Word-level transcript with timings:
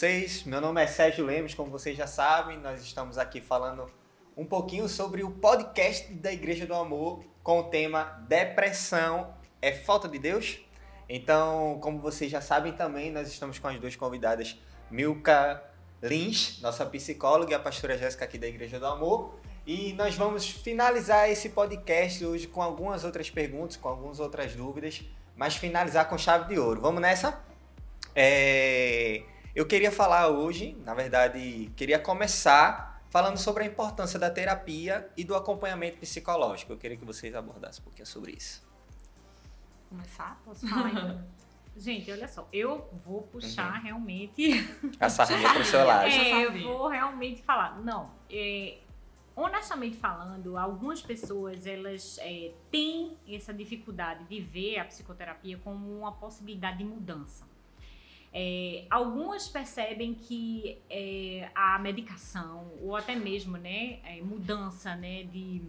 vocês? 0.00 0.44
Meu 0.44 0.62
nome 0.62 0.82
é 0.82 0.86
Sérgio 0.86 1.26
Lemos, 1.26 1.52
como 1.52 1.70
vocês 1.70 1.94
já 1.94 2.06
sabem, 2.06 2.56
nós 2.56 2.80
estamos 2.80 3.18
aqui 3.18 3.38
falando 3.38 3.84
um 4.34 4.46
pouquinho 4.46 4.88
sobre 4.88 5.22
o 5.22 5.30
podcast 5.30 6.10
da 6.14 6.32
Igreja 6.32 6.64
do 6.64 6.72
Amor 6.72 7.22
com 7.42 7.60
o 7.60 7.64
tema 7.64 8.24
Depressão 8.26 9.34
é 9.60 9.72
falta 9.72 10.08
de 10.08 10.18
Deus? 10.18 10.58
Então, 11.06 11.78
como 11.82 11.98
vocês 11.98 12.30
já 12.30 12.40
sabem 12.40 12.72
também, 12.72 13.12
nós 13.12 13.28
estamos 13.28 13.58
com 13.58 13.68
as 13.68 13.78
duas 13.78 13.94
convidadas, 13.94 14.58
Milka 14.90 15.62
Lins, 16.02 16.62
nossa 16.62 16.86
psicóloga, 16.86 17.52
e 17.52 17.54
a 17.54 17.58
pastora 17.58 17.98
Jéssica 17.98 18.24
aqui 18.24 18.38
da 18.38 18.48
Igreja 18.48 18.78
do 18.78 18.86
Amor. 18.86 19.38
E 19.66 19.92
nós 19.92 20.14
vamos 20.14 20.48
finalizar 20.48 21.28
esse 21.28 21.50
podcast 21.50 22.24
hoje 22.24 22.46
com 22.46 22.62
algumas 22.62 23.04
outras 23.04 23.28
perguntas, 23.28 23.76
com 23.76 23.90
algumas 23.90 24.18
outras 24.18 24.54
dúvidas, 24.54 25.02
mas 25.36 25.56
finalizar 25.56 26.08
com 26.08 26.16
chave 26.16 26.54
de 26.54 26.58
ouro. 26.58 26.80
Vamos 26.80 27.02
nessa? 27.02 27.38
É... 28.16 29.24
Eu 29.54 29.66
queria 29.66 29.90
falar 29.90 30.28
hoje, 30.28 30.76
na 30.84 30.94
verdade, 30.94 31.72
queria 31.74 31.98
começar 31.98 33.02
falando 33.10 33.36
sobre 33.36 33.64
a 33.64 33.66
importância 33.66 34.16
da 34.16 34.30
terapia 34.30 35.10
e 35.16 35.24
do 35.24 35.34
acompanhamento 35.34 35.98
psicológico. 35.98 36.72
Eu 36.72 36.76
queria 36.76 36.96
que 36.96 37.04
vocês 37.04 37.34
abordassem 37.34 37.80
um 37.80 37.84
pouquinho 37.84 38.06
sobre 38.06 38.32
isso. 38.32 38.64
Começar? 39.88 40.40
Posso 40.44 40.68
falar 40.68 40.90
então? 40.90 41.24
Gente, 41.76 42.12
olha 42.12 42.28
só, 42.28 42.48
eu 42.52 42.88
vou 43.04 43.22
puxar 43.22 43.76
uhum. 43.76 43.82
realmente. 43.82 44.68
A 45.00 45.08
sardinha 45.08 45.52
para 45.52 45.62
o 45.62 45.64
seu 45.64 45.84
lado. 45.84 46.08
É, 46.08 46.44
eu 46.44 46.52
vou 46.62 46.88
realmente 46.88 47.42
falar. 47.42 47.80
Não, 47.80 48.10
é, 48.28 48.78
honestamente 49.34 49.96
falando, 49.96 50.56
algumas 50.56 51.00
pessoas 51.00 51.66
elas 51.66 52.18
é, 52.20 52.52
têm 52.70 53.16
essa 53.28 53.54
dificuldade 53.54 54.24
de 54.24 54.40
ver 54.40 54.78
a 54.78 54.84
psicoterapia 54.84 55.58
como 55.58 55.98
uma 55.98 56.12
possibilidade 56.12 56.78
de 56.78 56.84
mudança. 56.84 57.49
É, 58.32 58.86
algumas 58.88 59.48
percebem 59.48 60.14
que 60.14 60.80
é, 60.88 61.50
a 61.54 61.78
medicação 61.80 62.72
ou 62.80 62.94
até 62.94 63.16
mesmo 63.16 63.56
né, 63.56 63.98
é, 64.04 64.22
mudança 64.22 64.94
né, 64.94 65.24
de, 65.24 65.62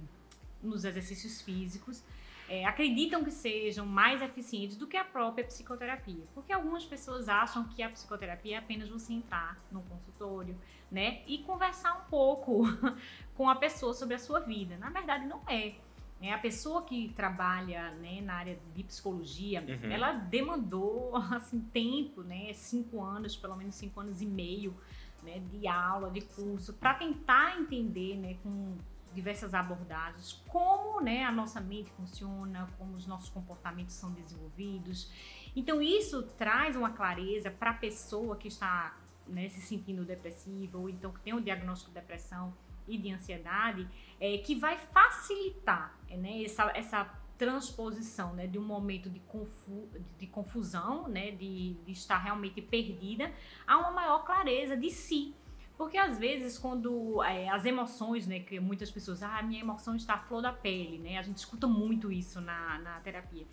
nos 0.62 0.86
exercícios 0.86 1.42
físicos 1.42 2.04
é, 2.52 2.66
acreditam 2.66 3.24
que 3.24 3.32
sejam 3.32 3.86
mais 3.86 4.22
eficientes 4.22 4.76
do 4.76 4.86
que 4.86 4.98
a 4.98 5.06
própria 5.06 5.46
psicoterapia. 5.46 6.26
Porque 6.36 6.52
algumas 6.52 6.84
pessoas 6.84 7.30
acham 7.30 7.64
que 7.70 7.82
a 7.82 7.90
psicoterapia 7.90 8.56
é 8.56 8.60
apenas 8.60 8.90
você 8.90 9.14
entrar 9.14 9.58
no 9.72 9.82
consultório 9.84 10.60
né, 10.92 11.22
e 11.26 11.38
conversar 11.40 11.94
um 11.94 12.10
pouco 12.10 12.64
com 13.36 13.50
a 13.50 13.56
pessoa 13.56 13.94
sobre 13.94 14.16
a 14.16 14.20
sua 14.20 14.42
vida. 14.42 14.78
Na 14.78 14.90
verdade, 14.90 15.26
não 15.26 15.42
é. 15.48 15.76
É, 16.22 16.32
a 16.32 16.38
pessoa 16.38 16.84
que 16.84 17.10
trabalha 17.16 17.92
né, 17.96 18.22
na 18.22 18.36
área 18.36 18.60
de 18.76 18.84
psicologia, 18.84 19.62
uhum. 19.62 19.92
ela 19.92 20.14
demandou 20.14 21.16
assim, 21.34 21.60
tempo, 21.74 22.22
né, 22.22 22.54
cinco 22.54 23.04
anos, 23.04 23.36
pelo 23.36 23.56
menos 23.56 23.74
cinco 23.74 24.00
anos 24.00 24.22
e 24.22 24.26
meio 24.26 24.76
né, 25.24 25.42
de 25.52 25.68
aula, 25.68 26.12
de 26.12 26.22
curso, 26.22 26.74
para 26.74 26.94
tentar 26.94 27.60
entender 27.60 28.18
né, 28.18 28.38
com 28.44 28.78
diversas 29.14 29.54
abordagens 29.54 30.42
como 30.48 31.02
né, 31.02 31.24
a 31.24 31.32
nossa 31.32 31.60
mente 31.60 31.92
funciona, 31.92 32.70
como 32.78 32.96
os 32.96 33.08
nossos 33.08 33.30
comportamentos 33.30 33.96
são 33.96 34.12
desenvolvidos. 34.12 35.12
Então, 35.56 35.82
isso 35.82 36.24
traz 36.38 36.76
uma 36.76 36.92
clareza 36.92 37.50
para 37.50 37.72
a 37.72 37.74
pessoa 37.74 38.36
que 38.36 38.48
está 38.48 38.96
né, 39.28 39.50
se 39.50 39.62
sentindo 39.62 40.06
depressiva 40.06 40.78
ou 40.78 40.90
então 40.90 41.12
que 41.12 41.20
tem 41.22 41.34
o 41.34 41.42
diagnóstico 41.42 41.92
de 41.92 41.96
depressão 41.96 42.54
e 42.88 42.98
de 42.98 43.12
ansiedade, 43.12 43.88
é, 44.20 44.38
que 44.38 44.56
vai 44.56 44.78
facilitar 44.78 45.98
né, 46.10 46.44
essa, 46.44 46.72
essa 46.76 47.04
transposição 47.38 48.34
né, 48.34 48.46
de 48.46 48.60
um 48.60 48.64
momento 48.64 49.10
de, 49.10 49.20
confu 49.22 49.90
de 50.20 50.28
confusão, 50.28 51.08
né, 51.08 51.32
de, 51.32 51.74
de 51.86 51.92
estar 51.92 52.18
realmente 52.18 52.62
perdida, 52.62 53.32
a 53.66 53.78
uma 53.78 53.92
maior 53.92 54.24
clareza 54.24 54.78
de 54.78 54.92
si. 54.92 55.34
Porque 55.76 55.98
às 55.98 56.20
vezes, 56.20 56.60
quando 56.60 57.24
é, 57.24 57.50
as 57.50 57.66
emoções, 57.66 58.28
né, 58.28 58.42
que 58.42 58.60
muitas 58.60 58.92
pessoas, 58.92 59.24
ah, 59.24 59.42
minha 59.42 59.62
emoção 59.62 59.96
está 59.96 60.14
à 60.14 60.20
flor 60.20 60.44
da 60.44 60.54
pele, 60.54 61.00
né, 61.00 61.18
a 61.18 61.24
gente 61.24 61.38
escuta 61.38 61.66
muito 61.66 62.12
isso 62.12 62.40
na, 62.40 62.78
na 62.78 63.00
terapia. 63.00 63.48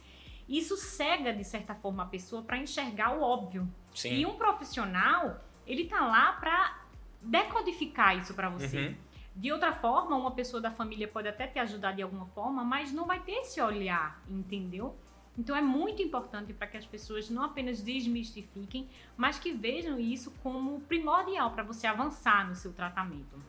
Isso 0.47 0.77
cega, 0.77 1.33
de 1.33 1.45
certa 1.45 1.75
forma, 1.75 2.03
a 2.03 2.07
pessoa 2.07 2.43
para 2.43 2.59
enxergar 2.59 3.17
o 3.17 3.23
óbvio. 3.23 3.67
Sim. 3.95 4.15
E 4.15 4.27
um 4.27 4.37
profissional, 4.37 5.43
ele 5.67 5.87
tá 5.87 6.07
lá 6.07 6.33
para 6.35 6.83
decodificar 7.23 8.17
isso 8.17 8.35
para 8.35 8.49
você. 8.49 8.89
Uhum. 8.89 8.97
De 9.39 9.53
outra 9.53 9.73
forma, 9.73 10.17
uma 10.17 10.33
pessoa 10.33 10.61
da 10.61 10.69
família 10.69 11.07
pode 11.07 11.29
até 11.29 11.47
te 11.47 11.61
ajudar 11.61 11.93
de 11.93 12.03
alguma 12.03 12.27
forma, 12.27 12.65
mas 12.65 12.93
não 12.93 13.07
vai 13.07 13.21
ter 13.21 13.35
esse 13.35 13.61
olhar, 13.61 14.21
entendeu? 14.29 14.97
Então 15.39 15.55
é 15.55 15.63
muito 15.63 16.03
importante 16.03 16.53
para 16.53 16.67
que 16.67 16.77
as 16.77 16.85
pessoas 16.85 17.31
não 17.31 17.45
apenas 17.45 17.81
desmistifiquem, 17.81 18.89
mas 19.17 19.39
que 19.39 19.53
vejam 19.53 19.97
isso 19.97 20.33
como 20.43 20.81
primordial 20.81 21.53
para 21.53 21.63
você 21.63 21.87
avançar 21.87 22.49
no 22.49 22.57
seu 22.57 22.73
tratamento. 22.73 23.41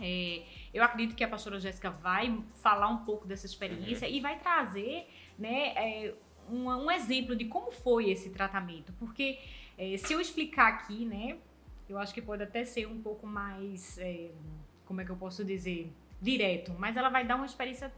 É, 0.00 0.42
eu 0.72 0.82
acredito 0.82 1.14
que 1.14 1.22
a 1.22 1.28
pastora 1.28 1.60
Jéssica 1.60 1.90
vai 1.90 2.42
falar 2.54 2.88
um 2.88 3.04
pouco 3.04 3.24
dessa 3.24 3.46
experiência 3.46 4.08
uhum. 4.08 4.14
e 4.14 4.20
vai 4.20 4.36
trazer 4.40 5.08
né, 5.38 5.68
é, 5.76 6.14
um, 6.50 6.68
um, 6.68 6.90
exemplo 6.90 7.36
de 7.36 7.44
como 7.44 7.70
foi 7.70 8.10
esse 8.10 8.30
tratamento. 8.30 8.92
Porque 8.94 9.38
é, 9.78 9.96
se 9.96 10.12
eu 10.12 10.20
explicar 10.20 10.72
aqui, 10.72 11.04
né, 11.04 11.38
eu 11.88 11.98
acho 11.98 12.12
que 12.12 12.20
pode 12.20 12.42
até 12.42 12.64
ser 12.64 12.88
um 12.88 13.00
pouco 13.00 13.24
mais 13.24 13.96
é, 13.98 14.32
como 14.86 15.00
é 15.00 15.04
que 15.04 15.10
eu 15.10 15.16
posso 15.16 15.44
dizer, 15.44 15.92
direto, 16.20 16.74
mas 16.78 16.96
ela 16.96 17.08
vai 17.08 17.24
dar 17.24 17.36
uma 17.36 17.46
experiência 17.46 17.92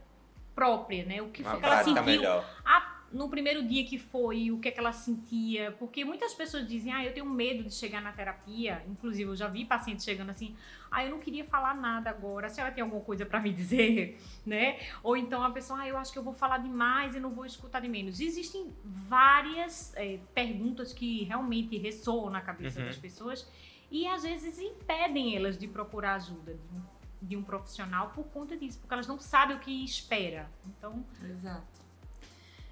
própria, 0.55 1.05
né? 1.05 1.21
O 1.21 1.29
que 1.29 1.43
foi 1.43 1.59
que 1.59 1.65
ela 1.65 1.83
sentiu 1.83 2.29
a, 2.65 2.97
no 3.11 3.29
primeiro 3.29 3.65
dia 3.65 3.85
que 3.85 3.97
foi, 3.97 4.51
o 4.51 4.59
que, 4.59 4.67
é 4.67 4.71
que 4.71 4.79
ela 4.79 4.91
sentia, 4.91 5.71
porque 5.73 6.03
muitas 6.03 6.33
pessoas 6.33 6.67
dizem, 6.67 6.91
ah, 6.91 7.05
eu 7.05 7.13
tenho 7.13 7.25
medo 7.25 7.63
de 7.63 7.73
chegar 7.73 8.01
na 8.01 8.11
terapia, 8.11 8.83
inclusive 8.87 9.29
eu 9.29 9.35
já 9.35 9.47
vi 9.47 9.65
pacientes 9.65 10.03
chegando 10.03 10.29
assim, 10.29 10.55
ah, 10.91 11.05
eu 11.05 11.11
não 11.11 11.19
queria 11.19 11.45
falar 11.45 11.75
nada 11.75 12.09
agora, 12.09 12.47
a 12.47 12.49
senhora 12.49 12.73
tem 12.73 12.83
alguma 12.83 13.01
coisa 13.01 13.25
para 13.25 13.39
me 13.39 13.53
dizer, 13.53 14.19
né? 14.45 14.79
Ou 15.03 15.15
então 15.15 15.43
a 15.43 15.51
pessoa, 15.51 15.81
ah, 15.81 15.87
eu 15.87 15.97
acho 15.97 16.11
que 16.11 16.19
eu 16.19 16.23
vou 16.23 16.33
falar 16.33 16.57
demais 16.57 17.15
e 17.15 17.19
não 17.19 17.29
vou 17.29 17.45
escutar 17.45 17.79
de 17.79 17.87
menos. 17.87 18.19
Existem 18.19 18.73
várias 18.83 19.93
é, 19.95 20.19
perguntas 20.33 20.91
que 20.91 21.23
realmente 21.23 21.77
ressoam 21.77 22.29
na 22.29 22.41
cabeça 22.41 22.79
uhum. 22.79 22.87
das 22.87 22.97
pessoas 22.97 23.47
e 23.89 24.05
às 24.07 24.23
vezes 24.23 24.59
impedem 24.59 25.35
elas 25.35 25.57
de 25.57 25.67
procurar 25.67 26.15
ajuda 26.15 26.53
de 26.53 26.75
um, 26.75 26.81
de 27.21 27.37
um 27.37 27.43
profissional 27.43 28.09
por 28.11 28.25
conta 28.25 28.57
disso, 28.57 28.79
porque 28.79 28.93
elas 28.93 29.07
não 29.07 29.19
sabem 29.19 29.55
o 29.55 29.59
que 29.59 29.83
espera. 29.83 30.49
Então, 30.65 31.05
exato. 31.23 31.81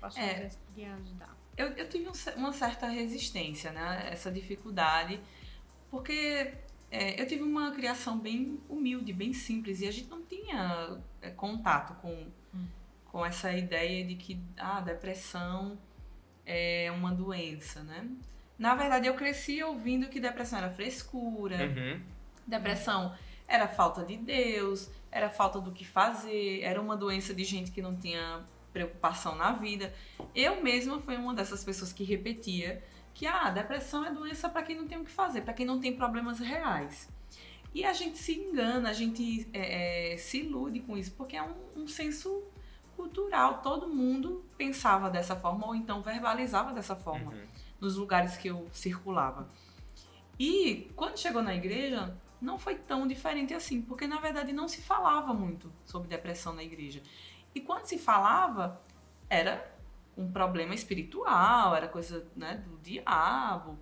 Acho 0.01 0.19
é, 0.19 0.49
que 0.49 0.57
podia 0.57 0.93
ajudar. 0.95 1.35
Eu, 1.57 1.67
eu 1.69 1.89
tive 1.89 2.07
um, 2.07 2.13
uma 2.35 2.51
certa 2.51 2.87
resistência, 2.87 3.71
né? 3.71 4.09
Essa 4.11 4.29
dificuldade, 4.31 5.19
porque 5.89 6.53
é, 6.91 7.19
eu 7.19 7.25
tive 7.27 7.43
uma 7.43 7.71
criação 7.71 8.19
bem 8.19 8.59
humilde, 8.69 9.11
bem 9.13 9.33
simples, 9.33 9.81
e 9.81 9.87
a 9.87 9.91
gente 9.91 10.09
não 10.09 10.23
tinha 10.23 10.99
é, 11.21 11.29
contato 11.31 11.95
com, 12.01 12.27
hum. 12.53 12.67
com 13.05 13.25
essa 13.25 13.51
ideia 13.53 14.05
de 14.05 14.15
que 14.15 14.39
a 14.57 14.77
ah, 14.77 14.81
depressão 14.81 15.77
é 16.45 16.91
uma 16.91 17.11
doença, 17.13 17.81
né? 17.83 18.07
Na 18.57 18.73
verdade, 18.73 19.07
eu 19.07 19.13
cresci 19.15 19.61
ouvindo 19.61 20.07
que 20.07 20.19
depressão 20.19 20.59
era 20.59 20.69
frescura, 20.69 21.57
uhum. 21.57 22.01
depressão 22.47 23.13
era 23.47 23.67
falta 23.67 24.03
de 24.03 24.15
Deus, 24.17 24.89
era 25.11 25.29
falta 25.29 25.59
do 25.59 25.71
que 25.71 25.85
fazer, 25.85 26.61
era 26.61 26.81
uma 26.81 26.95
doença 26.95 27.33
de 27.33 27.43
gente 27.43 27.71
que 27.71 27.81
não 27.81 27.95
tinha 27.95 28.43
preocupação 28.71 29.35
na 29.35 29.51
vida. 29.51 29.93
Eu 30.33 30.63
mesma 30.63 30.99
fui 30.99 31.15
uma 31.15 31.33
dessas 31.33 31.63
pessoas 31.63 31.91
que 31.91 32.03
repetia 32.03 32.83
que 33.13 33.25
ah, 33.25 33.49
depressão 33.49 34.05
é 34.05 34.11
doença 34.11 34.49
para 34.49 34.63
quem 34.63 34.75
não 34.75 34.87
tem 34.87 34.97
o 34.97 35.05
que 35.05 35.11
fazer, 35.11 35.41
para 35.41 35.53
quem 35.53 35.65
não 35.65 35.79
tem 35.79 35.95
problemas 35.95 36.39
reais. 36.39 37.09
E 37.73 37.85
a 37.85 37.93
gente 37.93 38.17
se 38.17 38.33
engana, 38.33 38.89
a 38.89 38.93
gente 38.93 39.47
é, 39.53 40.13
é, 40.13 40.17
se 40.17 40.39
ilude 40.39 40.79
com 40.81 40.97
isso, 40.97 41.11
porque 41.11 41.35
é 41.35 41.43
um, 41.43 41.83
um 41.83 41.87
senso 41.87 42.43
cultural. 42.95 43.61
Todo 43.61 43.87
mundo 43.87 44.45
pensava 44.57 45.09
dessa 45.09 45.35
forma 45.35 45.67
ou 45.67 45.75
então 45.75 46.01
verbalizava 46.01 46.73
dessa 46.73 46.95
forma. 46.95 47.31
Uhum 47.31 47.54
nos 47.79 47.95
lugares 47.95 48.37
que 48.37 48.47
eu 48.47 48.67
circulava. 48.71 49.49
E 50.39 50.91
quando 50.95 51.17
chegou 51.17 51.41
na 51.41 51.55
igreja, 51.55 52.15
não 52.41 52.57
foi 52.57 52.75
tão 52.75 53.07
diferente 53.07 53.53
assim, 53.53 53.81
porque 53.81 54.07
na 54.07 54.19
verdade 54.19 54.51
não 54.51 54.67
se 54.67 54.81
falava 54.81 55.33
muito 55.33 55.71
sobre 55.85 56.07
depressão 56.07 56.53
na 56.53 56.63
igreja. 56.63 57.01
E 57.53 57.61
quando 57.61 57.85
se 57.85 57.97
falava, 57.97 58.81
era 59.29 59.73
um 60.17 60.31
problema 60.31 60.73
espiritual, 60.73 61.75
era 61.75 61.87
coisa 61.87 62.27
né, 62.35 62.63
do 62.67 62.77
diabo. 62.77 63.77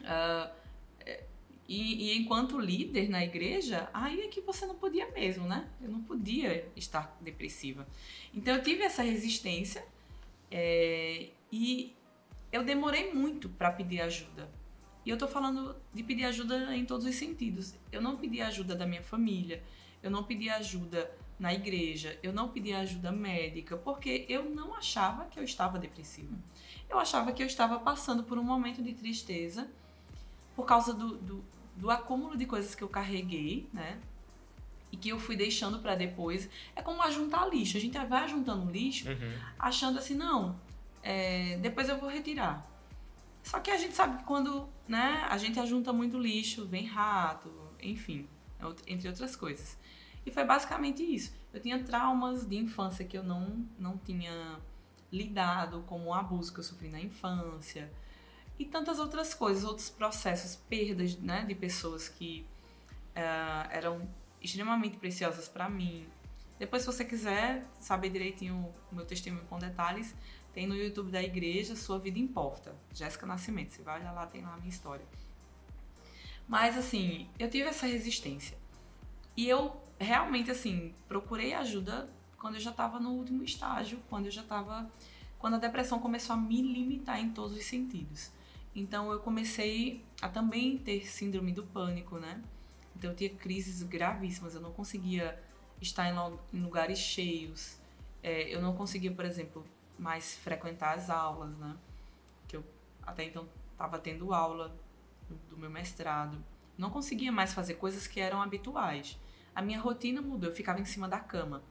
Uh, 0.00 0.66
e, 1.68 2.12
e, 2.12 2.18
enquanto 2.18 2.58
líder 2.58 3.08
na 3.08 3.24
igreja, 3.24 3.90
aí 3.92 4.20
é 4.20 4.28
que 4.28 4.40
você 4.40 4.64
não 4.66 4.76
podia 4.76 5.10
mesmo, 5.10 5.48
né? 5.48 5.68
Eu 5.82 5.88
não 5.90 6.00
podia 6.00 6.70
estar 6.76 7.16
depressiva. 7.20 7.86
Então 8.32 8.54
eu 8.54 8.62
tive 8.62 8.84
essa 8.84 9.02
resistência 9.02 9.84
é, 10.48 11.30
e 11.50 11.92
eu 12.52 12.64
demorei 12.64 13.12
muito 13.12 13.48
para 13.48 13.70
pedir 13.70 14.00
ajuda. 14.00 14.48
E 15.04 15.10
eu 15.10 15.16
tô 15.16 15.28
falando 15.28 15.76
de 15.94 16.02
pedir 16.02 16.24
ajuda 16.24 16.74
em 16.76 16.84
todos 16.84 17.06
os 17.06 17.14
sentidos. 17.14 17.74
Eu 17.92 18.00
não 18.02 18.16
pedi 18.16 18.40
ajuda 18.40 18.74
da 18.74 18.86
minha 18.86 19.02
família, 19.02 19.62
eu 20.02 20.10
não 20.10 20.24
pedi 20.24 20.48
ajuda 20.50 21.10
na 21.38 21.52
igreja, 21.54 22.18
eu 22.22 22.32
não 22.32 22.48
pedi 22.48 22.72
ajuda 22.72 23.12
médica, 23.12 23.76
porque 23.76 24.24
eu 24.28 24.44
não 24.50 24.74
achava 24.74 25.26
que 25.26 25.38
eu 25.38 25.44
estava 25.44 25.78
depressiva. 25.78 26.34
Eu 26.88 26.98
achava 26.98 27.32
que 27.32 27.42
eu 27.42 27.46
estava 27.46 27.78
passando 27.78 28.22
por 28.24 28.38
um 28.38 28.42
momento 28.42 28.82
de 28.82 28.94
tristeza 28.94 29.68
por 30.56 30.64
causa 30.64 30.92
do, 30.94 31.16
do, 31.18 31.44
do 31.76 31.90
acúmulo 31.90 32.36
de 32.36 32.46
coisas 32.46 32.74
que 32.74 32.82
eu 32.82 32.88
carreguei, 32.88 33.68
né? 33.72 33.98
E 34.90 34.96
que 34.96 35.08
eu 35.10 35.18
fui 35.20 35.36
deixando 35.36 35.78
para 35.80 35.94
depois. 35.94 36.48
É 36.74 36.80
como 36.80 37.02
ajuntar 37.02 37.48
lixo. 37.50 37.76
A 37.76 37.80
gente 37.80 37.98
vai 38.06 38.26
juntando 38.28 38.70
lixo, 38.70 39.08
Uhum. 39.08 39.32
achando 39.58 39.98
assim, 39.98 40.14
não, 40.14 40.58
é, 41.06 41.56
depois 41.58 41.88
eu 41.88 41.98
vou 41.98 42.10
retirar. 42.10 42.68
Só 43.44 43.60
que 43.60 43.70
a 43.70 43.76
gente 43.76 43.94
sabe 43.94 44.18
que 44.18 44.24
quando 44.24 44.68
né, 44.88 45.24
a 45.30 45.38
gente 45.38 45.60
ajunta 45.60 45.92
muito 45.92 46.18
lixo, 46.18 46.66
vem 46.66 46.84
rato, 46.84 47.48
enfim, 47.80 48.28
out- 48.60 48.82
entre 48.88 49.06
outras 49.08 49.36
coisas. 49.36 49.78
E 50.26 50.32
foi 50.32 50.44
basicamente 50.44 51.04
isso. 51.04 51.32
Eu 51.52 51.60
tinha 51.60 51.80
traumas 51.84 52.44
de 52.44 52.56
infância 52.56 53.04
que 53.04 53.16
eu 53.16 53.22
não, 53.22 53.64
não 53.78 53.96
tinha 53.96 54.58
lidado, 55.12 55.84
como 55.86 56.06
o 56.06 56.14
abuso 56.14 56.52
que 56.52 56.58
eu 56.58 56.64
sofri 56.64 56.88
na 56.88 57.00
infância. 57.00 57.88
E 58.58 58.64
tantas 58.64 58.98
outras 58.98 59.32
coisas, 59.32 59.62
outros 59.62 59.88
processos, 59.88 60.56
perdas 60.56 61.16
né, 61.18 61.44
de 61.44 61.54
pessoas 61.54 62.08
que 62.08 62.44
ah, 63.14 63.68
eram 63.70 64.08
extremamente 64.42 64.96
preciosas 64.96 65.46
para 65.46 65.68
mim. 65.68 66.04
Depois, 66.58 66.82
se 66.82 66.86
você 66.86 67.04
quiser 67.04 67.64
saber 67.78 68.10
direitinho 68.10 68.74
o 68.90 68.94
meu 68.96 69.04
testemunho 69.04 69.44
com 69.44 69.56
detalhes, 69.56 70.16
tem 70.56 70.66
no 70.66 70.74
YouTube 70.74 71.10
da 71.10 71.22
igreja 71.22 71.76
Sua 71.76 71.98
Vida 71.98 72.18
Importa, 72.18 72.74
Jéssica 72.90 73.26
Nascimento. 73.26 73.72
Você 73.72 73.82
vai 73.82 74.00
olhar 74.00 74.12
lá, 74.12 74.26
tem 74.26 74.40
lá 74.40 74.54
a 74.54 74.56
minha 74.56 74.70
história. 74.70 75.04
Mas, 76.48 76.78
assim, 76.78 77.28
eu 77.38 77.50
tive 77.50 77.64
essa 77.68 77.86
resistência. 77.86 78.56
E 79.36 79.46
eu 79.46 79.76
realmente, 79.98 80.50
assim, 80.50 80.94
procurei 81.06 81.52
ajuda 81.52 82.08
quando 82.38 82.54
eu 82.54 82.60
já 82.62 82.70
estava 82.70 82.98
no 82.98 83.10
último 83.10 83.44
estágio, 83.44 83.98
quando 84.08 84.26
eu 84.26 84.30
já 84.30 84.40
estava. 84.40 84.90
Quando 85.38 85.56
a 85.56 85.58
depressão 85.58 85.98
começou 85.98 86.32
a 86.32 86.38
me 86.38 86.62
limitar 86.62 87.20
em 87.20 87.32
todos 87.32 87.54
os 87.54 87.66
sentidos. 87.66 88.30
Então, 88.74 89.12
eu 89.12 89.20
comecei 89.20 90.02
a 90.22 90.28
também 90.30 90.78
ter 90.78 91.06
síndrome 91.06 91.52
do 91.52 91.64
pânico, 91.64 92.18
né? 92.18 92.42
Então, 92.96 93.10
eu 93.10 93.14
tinha 93.14 93.28
crises 93.28 93.82
gravíssimas. 93.82 94.54
Eu 94.54 94.62
não 94.62 94.72
conseguia 94.72 95.38
estar 95.82 96.08
em 96.50 96.60
lugares 96.62 96.98
cheios. 96.98 97.78
É, 98.22 98.54
eu 98.54 98.62
não 98.62 98.74
conseguia, 98.74 99.12
por 99.12 99.26
exemplo, 99.26 99.62
mais 99.98 100.34
frequentar 100.36 100.94
as 100.96 101.08
aulas, 101.10 101.56
né? 101.58 101.76
Que 102.48 102.56
eu 102.56 102.64
até 103.02 103.24
então 103.24 103.48
estava 103.72 103.98
tendo 103.98 104.32
aula 104.34 104.74
do- 105.48 105.56
meu 105.56 105.70
mestrado. 105.70 106.42
Não 106.78 106.90
conseguia 106.90 107.32
mais 107.32 107.52
fazer 107.54 107.74
coisas 107.74 108.06
que 108.06 108.20
eram 108.20 108.42
habituais. 108.42 109.18
A 109.54 109.62
minha 109.62 109.80
rotina 109.80 110.20
mudou, 110.20 110.50
eu 110.50 110.54
ficava 110.54 110.80
em 110.80 110.84
cima 110.84 111.08
da 111.08 111.18
cama. 111.18 111.62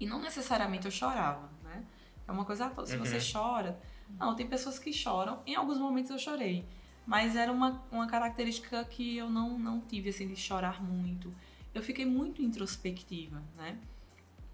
E 0.00 0.06
não 0.06 0.20
necessariamente 0.20 0.86
eu 0.86 0.90
chorava, 0.90 1.48
né? 1.62 1.84
É 2.26 2.32
uma 2.32 2.44
coisa, 2.44 2.66
ah, 2.66 2.86
se 2.86 2.96
você 2.96 3.16
Uhum. 3.16 3.22
chora. 3.32 3.80
Não, 4.18 4.34
tem 4.34 4.46
pessoas 4.48 4.78
que 4.78 4.92
choram. 4.92 5.40
Em 5.46 5.54
alguns 5.54 5.78
momentos 5.78 6.10
eu 6.10 6.18
chorei. 6.18 6.66
Mas 7.06 7.36
era 7.36 7.52
uma, 7.52 7.82
uma 7.90 8.06
característica 8.08 8.84
que 8.84 9.16
eu 9.16 9.30
não, 9.30 9.56
não 9.58 9.80
tive, 9.80 10.08
assim, 10.10 10.26
de 10.26 10.34
chorar 10.36 10.82
muito. 10.82 11.32
Eu 11.72 11.80
fiquei 11.82 12.04
muito 12.04 12.42
introspectiva, 12.42 13.40
né? 13.56 13.78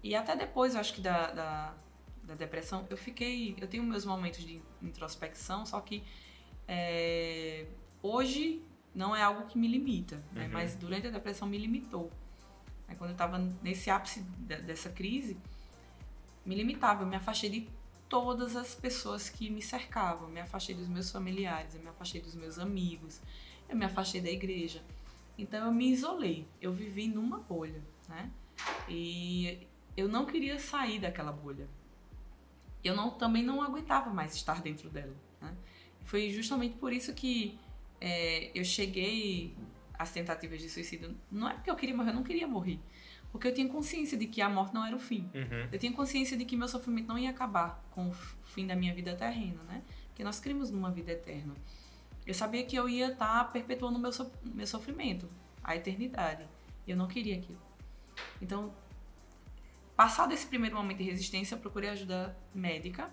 E 0.03 0.15
até 0.15 0.35
depois, 0.35 0.75
eu 0.75 0.79
acho 0.81 0.93
que 0.93 1.01
da, 1.01 1.31
da, 1.31 1.73
da 2.23 2.35
depressão, 2.35 2.85
eu 2.89 2.97
fiquei. 2.97 3.55
Eu 3.59 3.67
tenho 3.67 3.83
meus 3.83 4.05
momentos 4.05 4.43
de 4.45 4.61
introspecção, 4.81 5.65
só 5.65 5.79
que 5.81 6.03
é, 6.67 7.65
hoje 8.01 8.61
não 8.95 9.15
é 9.15 9.21
algo 9.21 9.45
que 9.47 9.57
me 9.57 9.67
limita, 9.67 10.21
né? 10.31 10.45
Uhum. 10.45 10.51
Mas 10.53 10.75
durante 10.75 11.07
a 11.07 11.09
depressão 11.11 11.47
me 11.47 11.57
limitou. 11.57 12.11
Aí 12.87 12.95
quando 12.95 13.11
eu 13.11 13.17
tava 13.17 13.37
nesse 13.61 13.89
ápice 13.89 14.21
de- 14.21 14.61
dessa 14.61 14.89
crise, 14.89 15.37
me 16.45 16.55
limitava, 16.55 17.03
eu 17.03 17.07
me 17.07 17.15
afastei 17.15 17.49
de 17.49 17.69
todas 18.07 18.55
as 18.55 18.75
pessoas 18.75 19.29
que 19.29 19.49
me 19.49 19.61
cercavam, 19.61 20.27
eu 20.27 20.33
me 20.33 20.39
afastei 20.39 20.75
dos 20.75 20.87
meus 20.87 21.09
familiares, 21.09 21.73
eu 21.75 21.81
me 21.81 21.87
afastei 21.89 22.21
dos 22.21 22.35
meus 22.35 22.59
amigos, 22.59 23.19
eu 23.67 23.75
me 23.75 23.85
afastei 23.85 24.21
da 24.21 24.29
igreja. 24.29 24.83
Então 25.37 25.65
eu 25.65 25.71
me 25.71 25.89
isolei, 25.91 26.45
eu 26.61 26.71
vivi 26.71 27.07
numa 27.07 27.39
bolha, 27.39 27.81
né? 28.07 28.29
E 28.87 29.67
eu 29.97 30.07
não 30.07 30.25
queria 30.25 30.59
sair 30.59 30.99
daquela 30.99 31.31
bolha. 31.31 31.67
Eu 32.83 32.95
não, 32.95 33.11
também 33.11 33.43
não 33.43 33.61
aguentava 33.61 34.09
mais 34.09 34.35
estar 34.35 34.61
dentro 34.61 34.89
dela. 34.89 35.15
Né? 35.41 35.53
Foi 36.03 36.29
justamente 36.29 36.75
por 36.77 36.91
isso 36.91 37.13
que 37.13 37.57
é, 38.01 38.51
eu 38.53 38.65
cheguei 38.65 39.55
às 39.97 40.11
tentativas 40.11 40.61
de 40.61 40.69
suicídio. 40.69 41.15
Não 41.31 41.47
é 41.49 41.53
porque 41.53 41.69
eu 41.71 41.75
queria 41.75 41.95
morrer, 41.95 42.09
eu 42.09 42.15
não 42.15 42.23
queria 42.23 42.47
morrer. 42.47 42.79
Porque 43.31 43.47
eu 43.47 43.53
tinha 43.53 43.67
consciência 43.67 44.17
de 44.17 44.27
que 44.27 44.41
a 44.41 44.49
morte 44.49 44.73
não 44.73 44.85
era 44.85 44.95
o 44.95 44.99
fim. 44.99 45.29
Uhum. 45.33 45.67
Eu 45.71 45.79
tinha 45.79 45.91
consciência 45.91 46.37
de 46.37 46.45
que 46.45 46.55
meu 46.55 46.67
sofrimento 46.67 47.07
não 47.07 47.17
ia 47.17 47.31
acabar 47.31 47.83
com 47.91 48.09
o 48.09 48.13
fim 48.13 48.67
da 48.67 48.75
minha 48.75 48.93
vida 48.93 49.15
terrena, 49.15 49.63
né? 49.63 49.81
Porque 50.09 50.23
nós 50.23 50.39
cremos 50.39 50.69
numa 50.69 50.91
vida 50.91 51.13
eterna. 51.13 51.55
Eu 52.27 52.33
sabia 52.33 52.63
que 52.63 52.75
eu 52.75 52.87
ia 52.87 53.11
estar 53.11 53.51
perpetuando 53.51 53.97
o 53.97 54.01
meu, 54.01 54.11
so- 54.11 54.31
meu 54.45 54.67
sofrimento, 54.67 55.27
a 55.63 55.75
eternidade. 55.75 56.45
E 56.85 56.91
eu 56.91 56.97
não 56.97 57.07
queria 57.07 57.35
aquilo. 57.37 57.59
Então, 58.39 58.71
passado 59.95 60.33
esse 60.33 60.45
primeiro 60.47 60.75
momento 60.75 60.97
de 60.97 61.03
resistência, 61.03 61.55
eu 61.55 61.59
procurei 61.59 61.89
ajuda 61.89 62.37
médica 62.53 63.11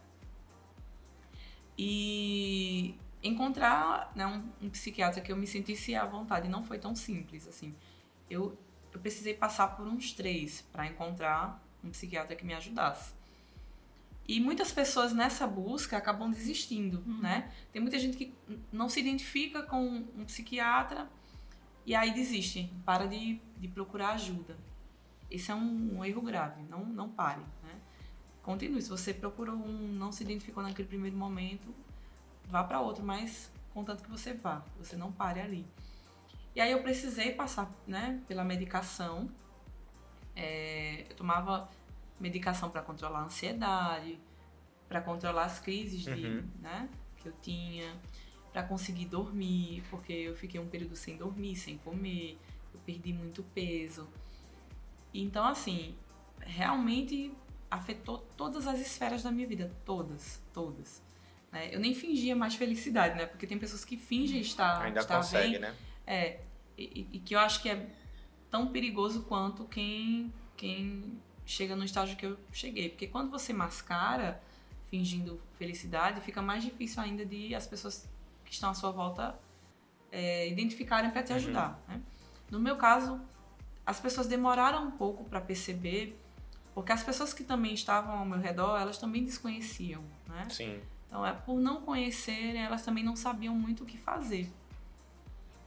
e 1.76 2.94
encontrar 3.22 4.12
né, 4.14 4.26
um, 4.26 4.66
um 4.66 4.70
psiquiatra 4.70 5.20
que 5.20 5.30
eu 5.30 5.36
me 5.36 5.46
sentisse 5.46 5.94
à 5.94 6.04
vontade 6.04 6.48
não 6.48 6.62
foi 6.64 6.78
tão 6.78 6.94
simples 6.94 7.46
assim. 7.46 7.74
Eu, 8.28 8.58
eu 8.92 9.00
precisei 9.00 9.34
passar 9.34 9.68
por 9.76 9.86
uns 9.86 10.12
três 10.12 10.62
para 10.72 10.86
encontrar 10.86 11.62
um 11.82 11.90
psiquiatra 11.90 12.36
que 12.36 12.44
me 12.44 12.54
ajudasse. 12.54 13.14
E 14.26 14.38
muitas 14.40 14.70
pessoas 14.70 15.12
nessa 15.12 15.46
busca 15.46 15.96
acabam 15.96 16.30
desistindo, 16.30 17.02
né? 17.04 17.50
Tem 17.72 17.82
muita 17.82 17.98
gente 17.98 18.16
que 18.16 18.32
não 18.70 18.88
se 18.88 19.00
identifica 19.00 19.62
com 19.62 20.04
um 20.16 20.24
psiquiatra 20.24 21.10
e 21.84 21.94
aí 21.94 22.12
desiste, 22.12 22.72
para 22.84 23.06
de, 23.06 23.40
de 23.58 23.68
procurar 23.68 24.10
ajuda. 24.10 24.56
Esse 25.30 25.50
é 25.50 25.54
um, 25.54 25.98
um 25.98 26.04
erro 26.04 26.22
grave, 26.22 26.62
não, 26.64 26.84
não 26.84 27.08
pare, 27.08 27.42
né? 27.62 27.78
Continue, 28.42 28.80
se 28.82 28.88
você 28.88 29.12
procurou 29.14 29.54
um, 29.54 29.92
não 29.92 30.10
se 30.10 30.22
identificou 30.24 30.62
naquele 30.62 30.88
primeiro 30.88 31.16
momento, 31.16 31.74
vá 32.48 32.64
para 32.64 32.80
outro, 32.80 33.04
mas 33.04 33.52
contanto 33.72 34.02
que 34.02 34.10
você 34.10 34.32
vá, 34.34 34.64
você 34.78 34.96
não 34.96 35.12
pare 35.12 35.40
ali. 35.40 35.66
E 36.54 36.60
aí 36.60 36.72
eu 36.72 36.82
precisei 36.82 37.32
passar, 37.32 37.70
né, 37.86 38.20
pela 38.26 38.42
medicação. 38.42 39.30
É, 40.34 41.06
eu 41.08 41.16
tomava 41.16 41.68
medicação 42.18 42.70
para 42.70 42.82
controlar 42.82 43.20
a 43.20 43.25
ansiedade, 43.25 44.18
para 44.88 45.00
controlar 45.00 45.44
as 45.44 45.58
crises 45.58 46.02
de, 46.02 46.10
Uhum. 46.26 46.49
né, 46.60 46.88
que 47.18 47.28
eu 47.28 47.32
tinha, 47.40 47.96
para 48.52 48.62
conseguir 48.64 49.04
dormir, 49.04 49.82
porque 49.90 50.12
eu 50.12 50.34
fiquei 50.34 50.58
um 50.60 50.66
período 50.66 50.96
sem 50.96 51.16
dormir, 51.16 51.54
sem 51.54 51.78
comer, 51.78 52.37
eu 52.75 52.80
perdi 52.80 53.12
muito 53.12 53.42
peso. 53.54 54.08
Então, 55.12 55.45
assim, 55.45 55.95
realmente 56.40 57.33
afetou 57.71 58.19
todas 58.37 58.67
as 58.67 58.81
esferas 58.81 59.23
da 59.23 59.31
minha 59.31 59.47
vida, 59.47 59.73
todas, 59.85 60.43
todas. 60.52 61.02
né? 61.52 61.69
Eu 61.75 61.81
nem 61.81 61.95
fingia 61.95 62.35
mais 62.35 62.55
felicidade, 62.55 63.17
né? 63.17 63.26
Porque 63.26 63.47
tem 63.47 63.59
pessoas 63.59 63.85
que 63.85 63.97
fingem 63.97 64.40
estar, 64.40 64.83
Ainda 64.83 65.00
estar 65.00 65.17
consegue, 65.17 65.52
bem, 65.52 65.61
né? 65.61 65.75
é, 66.07 66.40
e, 66.76 67.07
e 67.12 67.19
que 67.21 67.35
eu 67.35 67.38
acho 67.40 67.61
que 67.62 67.69
é 67.69 67.88
tão 68.50 68.69
perigoso 68.69 69.23
quanto 69.25 69.64
quem, 69.67 70.33
quem 70.57 71.21
chega 71.47 71.76
no 71.76 71.85
estágio 71.85 72.17
que 72.17 72.26
eu 72.26 72.38
cheguei. 72.52 72.88
Porque 72.88 73.07
quando 73.07 73.31
você 73.31 73.52
mascara, 73.52 74.43
fingindo 74.90 75.40
felicidade, 75.57 76.21
fica 76.21 76.43
mais 76.43 76.64
difícil 76.64 77.00
ainda 77.02 77.25
de 77.25 77.55
as 77.55 77.67
pessoas 77.67 78.09
que 78.45 78.52
estão 78.52 78.71
à 78.71 78.75
sua 78.75 78.90
volta 78.90 79.38
é, 80.11 80.49
identificarem 80.49 81.11
para 81.11 81.23
te 81.23 81.31
Uhum. 81.31 81.37
ajudar. 81.37 81.81
né? 81.87 82.00
No 82.50 82.59
meu 82.59 82.76
caso, 82.76 83.21
as 83.84 84.00
pessoas 84.00 84.26
demoraram 84.26 84.87
um 84.87 84.90
pouco 84.90 85.25
para 85.25 85.40
perceber, 85.40 86.18
porque 86.75 86.92
as 86.92 87.02
pessoas 87.02 87.34
que 87.34 87.42
também 87.42 87.75
estavam 87.75 88.18
ao 88.18 88.25
meu 88.25 88.38
redor, 88.38 88.78
elas 88.78 88.99
também 88.99 89.25
desconheciam, 89.25 90.04
né? 90.28 90.46
Sim. 90.50 90.80
Então, 91.06 91.26
é 91.26 91.32
por 91.32 91.58
não 91.58 91.80
conhecerem, 91.80 92.62
elas 92.62 92.84
também 92.84 93.02
não 93.02 93.16
sabiam 93.16 93.54
muito 93.54 93.82
o 93.82 93.87
que 93.87 93.99
fazer. 93.99 94.49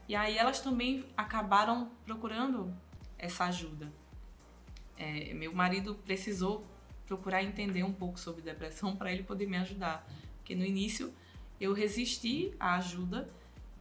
E 0.07 0.15
aí 0.15 0.37
elas 0.37 0.59
também 0.59 1.05
acabaram 1.17 1.91
procurando 2.05 2.73
essa 3.17 3.45
ajuda. 3.45 3.91
É, 4.97 5.33
meu 5.33 5.53
marido 5.53 5.95
precisou 5.95 6.65
procurar 7.05 7.43
entender 7.43 7.83
um 7.83 7.93
pouco 7.93 8.19
sobre 8.19 8.41
depressão 8.41 8.95
para 8.95 9.11
ele 9.11 9.23
poder 9.23 9.47
me 9.47 9.57
ajudar. 9.57 10.07
Porque 10.37 10.55
no 10.55 10.63
início 10.63 11.13
eu 11.59 11.73
resisti 11.73 12.53
à 12.59 12.75
ajuda, 12.75 13.29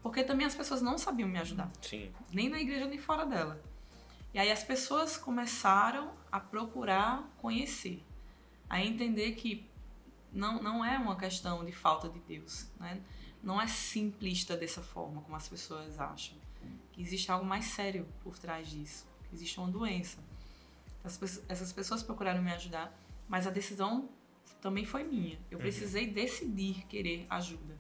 porque 0.03 0.23
também 0.23 0.47
as 0.47 0.55
pessoas 0.55 0.83
não 0.83 0.99
sabiam 0.99 1.29
me 1.29 1.39
ajudar 1.39 1.71
Sim. 1.81 2.11
nem 2.33 2.49
na 2.49 2.61
igreja 2.61 2.87
nem 2.87 2.99
fora 2.99 3.25
dela. 3.25 3.63
E 4.35 4.39
aí 4.39 4.51
as 4.51 4.63
pessoas 4.65 5.17
começaram 5.17 6.13
a 6.31 6.41
procurar 6.41 7.29
conhecer, 7.39 8.03
a 8.69 8.81
entender 8.83 9.33
que 9.33 9.69
não, 10.33 10.63
não 10.63 10.85
é 10.85 10.97
uma 10.99 11.17
questão 11.17 11.65
de 11.65 11.73
falta 11.73 12.09
de 12.09 12.19
Deus, 12.21 12.67
né? 12.81 13.01
não 13.43 13.61
é 13.61 13.67
simplista 13.67 14.57
dessa 14.57 14.83
forma 14.83 15.21
como 15.21 15.37
as 15.37 15.49
pessoas 15.49 16.01
acham, 16.01 16.37
que 16.93 17.03
existe 17.03 17.31
algo 17.31 17.45
mais 17.45 17.67
sério 17.67 18.07
por 18.23 18.39
trás 18.39 18.69
disso, 18.69 19.07
que 19.29 19.35
existe 19.35 19.59
uma 19.59 19.71
doença. 19.71 20.19
As 21.05 21.19
pe- 21.19 21.43
essas 21.49 21.73
pessoas 21.73 22.03
procuraram 22.03 22.41
me 22.43 22.53
ajudar, 22.53 22.97
mas 23.29 23.47
a 23.47 23.51
decisão 23.51 24.09
também 24.61 24.85
foi 24.87 25.03
minha. 25.03 25.39
Eu 25.51 25.59
precisei 25.59 26.07
decidir 26.07 26.87
querer 26.87 27.27
ajuda. 27.29 27.77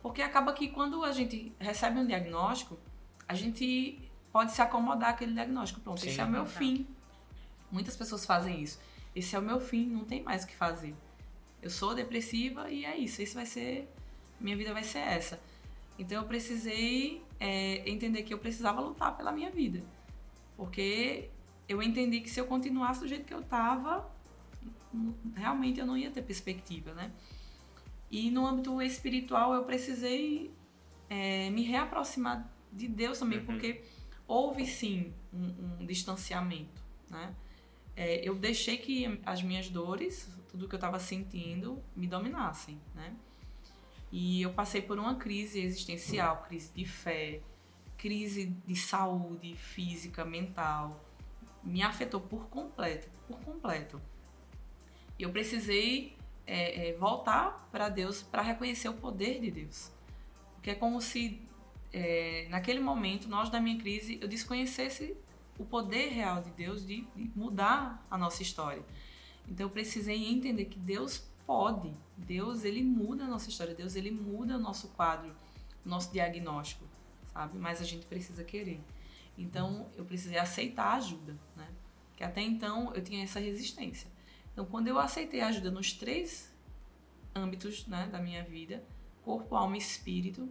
Porque 0.00 0.22
acaba 0.22 0.52
que 0.52 0.68
quando 0.68 1.02
a 1.02 1.10
gente 1.10 1.52
recebe 1.58 1.98
um 1.98 2.06
diagnóstico, 2.06 2.78
a 3.28 3.34
gente 3.34 4.05
pode 4.36 4.52
se 4.52 4.60
acomodar 4.60 5.10
àquele 5.14 5.32
diagnóstico. 5.32 5.80
Pronto, 5.80 6.00
Sim. 6.02 6.08
esse 6.08 6.20
é 6.20 6.24
o 6.24 6.30
meu 6.30 6.44
fim. 6.44 6.86
Muitas 7.72 7.96
pessoas 7.96 8.26
fazem 8.26 8.62
isso. 8.62 8.78
Esse 9.14 9.34
é 9.34 9.38
o 9.38 9.42
meu 9.42 9.58
fim, 9.58 9.86
não 9.86 10.04
tem 10.04 10.22
mais 10.22 10.44
o 10.44 10.46
que 10.46 10.54
fazer. 10.54 10.94
Eu 11.62 11.70
sou 11.70 11.94
depressiva 11.94 12.70
e 12.70 12.84
é 12.84 12.94
isso. 12.98 13.22
Esse 13.22 13.34
vai 13.34 13.46
ser. 13.46 13.90
Minha 14.38 14.54
vida 14.54 14.74
vai 14.74 14.84
ser 14.84 14.98
essa. 14.98 15.40
Então 15.98 16.18
eu 16.20 16.28
precisei 16.28 17.22
é, 17.40 17.88
entender 17.90 18.24
que 18.24 18.34
eu 18.34 18.38
precisava 18.38 18.78
lutar 18.80 19.16
pela 19.16 19.32
minha 19.32 19.50
vida. 19.50 19.82
Porque 20.54 21.30
eu 21.66 21.82
entendi 21.82 22.20
que 22.20 22.28
se 22.28 22.38
eu 22.38 22.46
continuasse 22.46 23.00
do 23.00 23.08
jeito 23.08 23.24
que 23.24 23.32
eu 23.32 23.42
tava, 23.42 24.06
n- 24.92 25.14
realmente 25.34 25.80
eu 25.80 25.86
não 25.86 25.96
ia 25.96 26.10
ter 26.10 26.20
perspectiva, 26.22 26.92
né? 26.92 27.10
E 28.10 28.30
no 28.30 28.46
âmbito 28.46 28.82
espiritual 28.82 29.54
eu 29.54 29.64
precisei 29.64 30.52
é, 31.08 31.48
me 31.48 31.62
reaproximar 31.62 32.46
de 32.70 32.86
Deus 32.86 33.18
também, 33.18 33.38
Uhum. 33.38 33.46
porque 33.46 33.82
houve 34.26 34.66
sim 34.66 35.12
um, 35.32 35.80
um 35.80 35.86
distanciamento, 35.86 36.82
né? 37.08 37.34
É, 37.94 38.28
eu 38.28 38.34
deixei 38.34 38.76
que 38.76 39.20
as 39.24 39.42
minhas 39.42 39.70
dores, 39.70 40.28
tudo 40.50 40.68
que 40.68 40.74
eu 40.74 40.78
estava 40.78 40.98
sentindo, 40.98 41.82
me 41.94 42.06
dominassem, 42.06 42.78
né? 42.94 43.16
E 44.12 44.42
eu 44.42 44.52
passei 44.52 44.82
por 44.82 44.98
uma 44.98 45.16
crise 45.16 45.60
existencial, 45.60 46.42
crise 46.42 46.70
de 46.74 46.84
fé, 46.84 47.40
crise 47.96 48.46
de 48.66 48.76
saúde 48.76 49.56
física, 49.56 50.24
mental. 50.24 51.04
Me 51.62 51.82
afetou 51.82 52.20
por 52.20 52.48
completo, 52.48 53.08
por 53.26 53.38
completo. 53.40 54.00
E 55.18 55.22
eu 55.22 55.30
precisei 55.30 56.16
é, 56.46 56.90
é, 56.90 56.92
voltar 56.94 57.68
para 57.72 57.88
Deus 57.88 58.22
para 58.22 58.42
reconhecer 58.42 58.88
o 58.88 58.94
poder 58.94 59.40
de 59.40 59.50
Deus. 59.50 59.90
Porque 60.54 60.70
é 60.70 60.74
como 60.74 61.00
se, 61.00 61.40
é, 61.92 62.46
naquele 62.50 62.80
momento, 62.80 63.28
nós 63.28 63.48
da 63.50 63.60
minha 63.60 63.78
crise, 63.78 64.18
eu 64.20 64.28
desconhecesse 64.28 65.16
o 65.58 65.64
poder 65.64 66.08
real 66.08 66.42
de 66.42 66.50
Deus 66.50 66.86
de, 66.86 67.02
de 67.16 67.30
mudar 67.34 68.04
a 68.10 68.18
nossa 68.18 68.42
história. 68.42 68.82
Então 69.48 69.66
eu 69.66 69.70
precisei 69.70 70.28
entender 70.28 70.66
que 70.66 70.78
Deus 70.78 71.26
pode, 71.46 71.92
Deus 72.16 72.64
ele 72.64 72.82
muda 72.82 73.24
a 73.24 73.28
nossa 73.28 73.48
história, 73.48 73.74
Deus 73.74 73.94
ele 73.94 74.10
muda 74.10 74.56
o 74.56 74.60
nosso 74.60 74.88
quadro, 74.88 75.34
o 75.84 75.88
nosso 75.88 76.12
diagnóstico, 76.12 76.84
sabe? 77.32 77.56
Mas 77.58 77.80
a 77.80 77.84
gente 77.84 78.06
precisa 78.06 78.42
querer. 78.42 78.80
Então 79.38 79.88
eu 79.96 80.04
precisei 80.04 80.38
aceitar 80.38 80.86
a 80.86 80.94
ajuda, 80.94 81.36
né? 81.54 81.68
Que 82.16 82.24
até 82.24 82.42
então 82.42 82.92
eu 82.94 83.02
tinha 83.02 83.22
essa 83.22 83.38
resistência. 83.38 84.10
Então 84.52 84.64
quando 84.64 84.88
eu 84.88 84.98
aceitei 84.98 85.40
a 85.40 85.48
ajuda 85.48 85.70
nos 85.70 85.92
três 85.92 86.52
âmbitos 87.34 87.86
né, 87.86 88.08
da 88.10 88.18
minha 88.18 88.42
vida, 88.42 88.82
corpo, 89.22 89.54
alma 89.54 89.76
e 89.76 89.78
espírito, 89.78 90.48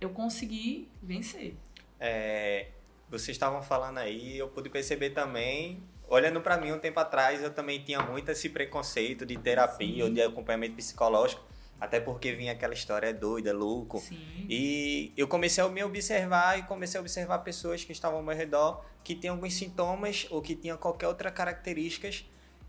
eu 0.00 0.10
consegui 0.10 0.88
vencer. 1.02 1.54
É, 1.98 2.68
vocês 3.08 3.34
estavam 3.34 3.62
falando 3.62 3.98
aí, 3.98 4.38
eu 4.38 4.48
pude 4.48 4.68
perceber 4.68 5.10
também, 5.10 5.82
olhando 6.08 6.40
para 6.40 6.56
mim 6.56 6.72
um 6.72 6.78
tempo 6.78 7.00
atrás, 7.00 7.42
eu 7.42 7.52
também 7.52 7.82
tinha 7.82 8.00
muito 8.00 8.30
esse 8.30 8.48
preconceito 8.48 9.26
de 9.26 9.36
terapia 9.36 9.86
Sim. 9.86 10.02
ou 10.02 10.10
de 10.10 10.22
acompanhamento 10.22 10.76
psicológico, 10.76 11.42
até 11.80 12.00
porque 12.00 12.32
vinha 12.32 12.52
aquela 12.52 12.74
história 12.74 13.12
doida, 13.12 13.52
louco. 13.52 13.98
Sim. 13.98 14.46
E 14.48 15.12
eu 15.16 15.28
comecei 15.28 15.62
a 15.62 15.68
me 15.68 15.82
observar 15.82 16.58
e 16.58 16.62
comecei 16.64 16.98
a 16.98 17.00
observar 17.00 17.38
pessoas 17.38 17.84
que 17.84 17.92
estavam 17.92 18.18
ao 18.18 18.24
meu 18.24 18.36
redor 18.36 18.84
que 19.04 19.14
tinham 19.14 19.36
alguns 19.36 19.54
sintomas 19.54 20.26
ou 20.30 20.42
que 20.42 20.54
tinham 20.54 20.76
qualquer 20.76 21.06
outra 21.06 21.30
características 21.30 22.24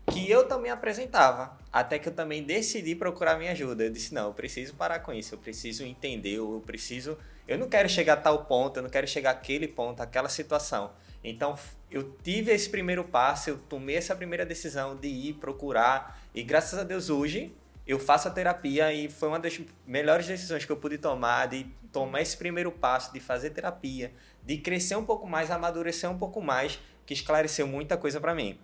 que 0.06 0.30
eu 0.30 0.46
também 0.46 0.70
apresentava. 0.70 1.58
Até 1.72 1.98
que 1.98 2.08
eu 2.08 2.14
também 2.14 2.42
decidi 2.42 2.94
procurar 2.94 3.38
minha 3.38 3.52
ajuda. 3.52 3.84
Eu 3.84 3.90
disse, 3.90 4.12
não, 4.12 4.28
eu 4.28 4.34
preciso 4.34 4.74
parar 4.74 5.00
com 5.00 5.12
isso, 5.12 5.34
eu 5.34 5.38
preciso 5.38 5.84
entender, 5.84 6.36
eu 6.36 6.62
preciso... 6.66 7.16
Eu 7.46 7.58
não 7.58 7.68
quero 7.68 7.88
chegar 7.88 8.14
a 8.14 8.16
tal 8.16 8.44
ponto, 8.44 8.76
eu 8.78 8.82
não 8.82 8.90
quero 8.90 9.08
chegar 9.08 9.30
àquele 9.30 9.66
ponto, 9.66 10.00
àquela 10.00 10.28
situação. 10.28 10.92
Então, 11.22 11.58
eu 11.90 12.16
tive 12.22 12.52
esse 12.52 12.70
primeiro 12.70 13.04
passo, 13.04 13.50
eu 13.50 13.58
tomei 13.58 13.96
essa 13.96 14.14
primeira 14.14 14.46
decisão 14.46 14.96
de 14.96 15.08
ir 15.08 15.34
procurar. 15.34 16.20
E 16.34 16.42
graças 16.42 16.78
a 16.78 16.84
Deus 16.84 17.10
hoje, 17.10 17.52
eu 17.86 17.98
faço 17.98 18.28
a 18.28 18.30
terapia 18.30 18.92
e 18.92 19.08
foi 19.08 19.28
uma 19.28 19.38
das 19.40 19.60
melhores 19.86 20.26
decisões 20.26 20.64
que 20.64 20.70
eu 20.70 20.76
pude 20.76 20.96
tomar 20.96 21.46
de 21.48 21.66
tomar 21.92 22.22
esse 22.22 22.36
primeiro 22.36 22.70
passo, 22.70 23.12
de 23.12 23.18
fazer 23.18 23.50
terapia, 23.50 24.12
de 24.44 24.58
crescer 24.58 24.94
um 24.94 25.04
pouco 25.04 25.26
mais, 25.26 25.50
amadurecer 25.50 26.08
um 26.08 26.16
pouco 26.16 26.40
mais, 26.40 26.78
que 27.04 27.12
esclareceu 27.12 27.66
muita 27.66 27.96
coisa 27.96 28.20
para 28.20 28.34
mim. 28.34 28.58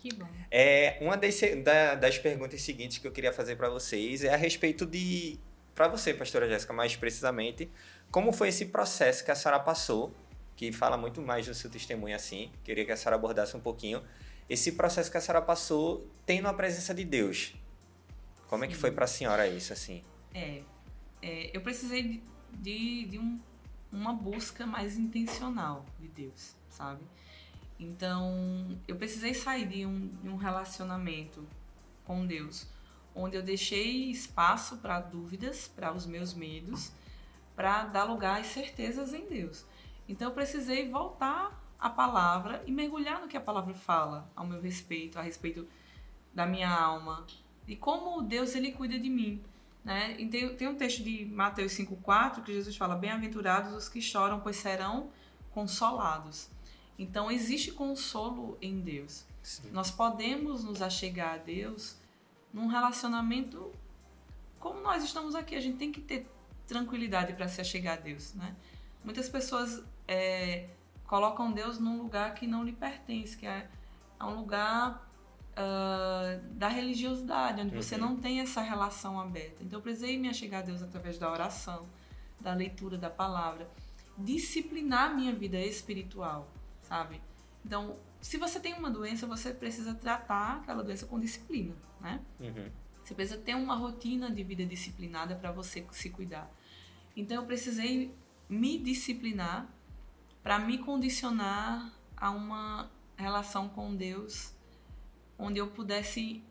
Que 0.00 0.14
bom. 0.14 0.26
É, 0.50 0.96
uma 1.00 1.16
das, 1.16 1.38
da- 1.62 1.94
das 1.94 2.18
perguntas 2.18 2.60
seguintes 2.62 2.98
que 2.98 3.06
eu 3.06 3.12
queria 3.12 3.32
fazer 3.32 3.56
para 3.56 3.68
vocês 3.68 4.24
é 4.24 4.32
a 4.32 4.36
respeito 4.36 4.86
de, 4.86 5.38
para 5.74 5.88
você, 5.88 6.14
pastora 6.14 6.48
Jéssica, 6.48 6.72
mais 6.72 6.96
precisamente, 6.96 7.70
como 8.10 8.32
foi 8.32 8.48
esse 8.48 8.66
processo 8.66 9.24
que 9.24 9.30
a 9.30 9.34
senhora 9.34 9.60
passou, 9.60 10.12
que 10.56 10.72
fala 10.72 10.96
muito 10.96 11.20
mais 11.22 11.46
do 11.46 11.54
seu 11.54 11.70
testemunho 11.70 12.16
assim, 12.16 12.50
queria 12.64 12.84
que 12.84 12.92
a 12.92 12.96
senhora 12.96 13.16
abordasse 13.16 13.56
um 13.56 13.60
pouquinho, 13.60 14.02
esse 14.48 14.72
processo 14.72 15.10
que 15.10 15.16
a 15.16 15.20
senhora 15.20 15.42
passou 15.44 16.06
tendo 16.26 16.48
a 16.48 16.54
presença 16.54 16.92
de 16.94 17.04
Deus. 17.04 17.54
Como 18.48 18.64
é 18.64 18.68
que 18.68 18.74
Sim. 18.74 18.80
foi 18.80 18.90
para 18.90 19.04
a 19.04 19.08
senhora 19.08 19.46
isso, 19.46 19.72
assim? 19.72 20.02
É, 20.34 20.62
é, 21.22 21.50
eu 21.56 21.60
precisei 21.60 22.02
de, 22.02 22.22
de, 22.52 23.04
de 23.06 23.18
um, 23.18 23.38
uma 23.92 24.12
busca 24.12 24.66
mais 24.66 24.96
intencional 24.98 25.84
de 26.00 26.08
Deus, 26.08 26.54
sabe? 26.68 27.00
Então, 27.80 28.78
eu 28.86 28.94
precisei 28.94 29.32
sair 29.32 29.66
de 29.66 29.86
um, 29.86 30.08
de 30.22 30.28
um 30.28 30.36
relacionamento 30.36 31.48
com 32.04 32.26
Deus, 32.26 32.68
onde 33.14 33.36
eu 33.36 33.42
deixei 33.42 34.10
espaço 34.10 34.76
para 34.76 35.00
dúvidas, 35.00 35.66
para 35.66 35.90
os 35.90 36.04
meus 36.04 36.34
medos, 36.34 36.92
para 37.56 37.86
dar 37.86 38.04
lugar 38.04 38.38
às 38.38 38.48
certezas 38.48 39.14
em 39.14 39.26
Deus. 39.26 39.64
Então, 40.06 40.28
eu 40.28 40.34
precisei 40.34 40.90
voltar 40.90 41.58
à 41.78 41.88
palavra 41.88 42.62
e 42.66 42.70
mergulhar 42.70 43.18
no 43.18 43.28
que 43.28 43.36
a 43.36 43.40
palavra 43.40 43.72
fala 43.72 44.30
ao 44.36 44.46
meu 44.46 44.60
respeito, 44.60 45.18
a 45.18 45.22
respeito 45.22 45.66
da 46.34 46.44
minha 46.44 46.68
alma, 46.68 47.26
de 47.66 47.76
como 47.76 48.20
Deus 48.20 48.54
ele 48.54 48.72
cuida 48.72 48.98
de 48.98 49.08
mim. 49.08 49.42
Né? 49.82 50.16
E 50.18 50.28
tem, 50.28 50.54
tem 50.54 50.68
um 50.68 50.76
texto 50.76 51.02
de 51.02 51.24
Mateus 51.24 51.72
5,4 51.72 52.42
que 52.42 52.52
Jesus 52.52 52.76
fala: 52.76 52.94
Bem-aventurados 52.94 53.72
os 53.72 53.88
que 53.88 54.02
choram, 54.02 54.38
pois 54.38 54.56
serão 54.56 55.10
consolados. 55.50 56.50
Então, 57.02 57.30
existe 57.30 57.72
consolo 57.72 58.58
em 58.60 58.80
Deus. 58.80 59.24
Sim. 59.42 59.70
Nós 59.72 59.90
podemos 59.90 60.62
nos 60.62 60.82
achegar 60.82 61.34
a 61.34 61.38
Deus 61.38 61.96
num 62.52 62.66
relacionamento 62.66 63.72
como 64.58 64.80
nós 64.82 65.02
estamos 65.02 65.34
aqui. 65.34 65.54
A 65.56 65.60
gente 65.60 65.78
tem 65.78 65.90
que 65.90 66.00
ter 66.00 66.30
tranquilidade 66.66 67.32
para 67.32 67.48
se 67.48 67.60
achegar 67.60 67.96
a 67.98 68.00
Deus. 68.00 68.34
Né? 68.34 68.54
Muitas 69.02 69.28
pessoas 69.28 69.82
é, 70.06 70.68
colocam 71.06 71.50
Deus 71.50 71.78
num 71.78 72.02
lugar 72.02 72.34
que 72.34 72.46
não 72.46 72.62
lhe 72.62 72.72
pertence, 72.72 73.36
que 73.36 73.46
é, 73.46 73.68
é 74.20 74.24
um 74.24 74.36
lugar 74.36 75.10
ah, 75.56 76.38
da 76.52 76.68
religiosidade, 76.68 77.60
onde 77.60 77.74
você 77.74 77.96
Uhum. 77.96 78.00
não 78.02 78.16
tem 78.16 78.40
essa 78.40 78.60
relação 78.60 79.18
aberta. 79.20 79.62
Então 79.64 79.78
eu 79.78 79.82
precisei 79.82 80.18
me 80.18 80.28
achegar 80.28 80.62
a 80.62 80.66
Deus 80.66 80.82
através 80.82 81.18
da 81.18 81.30
oração, 81.30 81.86
da 82.40 82.54
leitura 82.54 82.96
da 82.96 83.10
palavra, 83.10 83.68
disciplinar 84.16 85.14
minha 85.14 85.32
vida 85.34 85.58
espiritual, 85.58 86.48
sabe? 86.90 87.22
Então, 87.64 87.96
se 88.20 88.36
você 88.36 88.58
tem 88.58 88.74
uma 88.74 88.90
doença, 88.90 89.28
você 89.28 89.54
precisa 89.54 89.94
tratar 89.94 90.56
aquela 90.56 90.82
doença 90.82 91.06
com 91.06 91.20
disciplina, 91.20 91.72
né? 92.00 92.20
Uhum. 92.40 92.68
Você 93.04 93.14
precisa 93.14 93.38
ter 93.38 93.54
uma 93.54 93.76
rotina 93.76 94.28
de 94.28 94.42
vida 94.42 94.66
disciplinada 94.66 95.36
para 95.36 95.52
você 95.52 95.86
se 95.92 96.10
cuidar. 96.10 96.50
Então 97.16 97.36
eu 97.36 97.46
precisei 97.46 98.12
me 98.48 98.76
disciplinar 98.76 99.68
para 100.42 100.58
me 100.58 100.78
condicionar 100.78 101.92
a 102.16 102.30
uma 102.30 102.90
relação 103.16 103.68
com 103.68 103.94
Deus 103.94 104.52
onde 105.38 105.58
eu 105.58 105.68
pudesse 105.68 106.42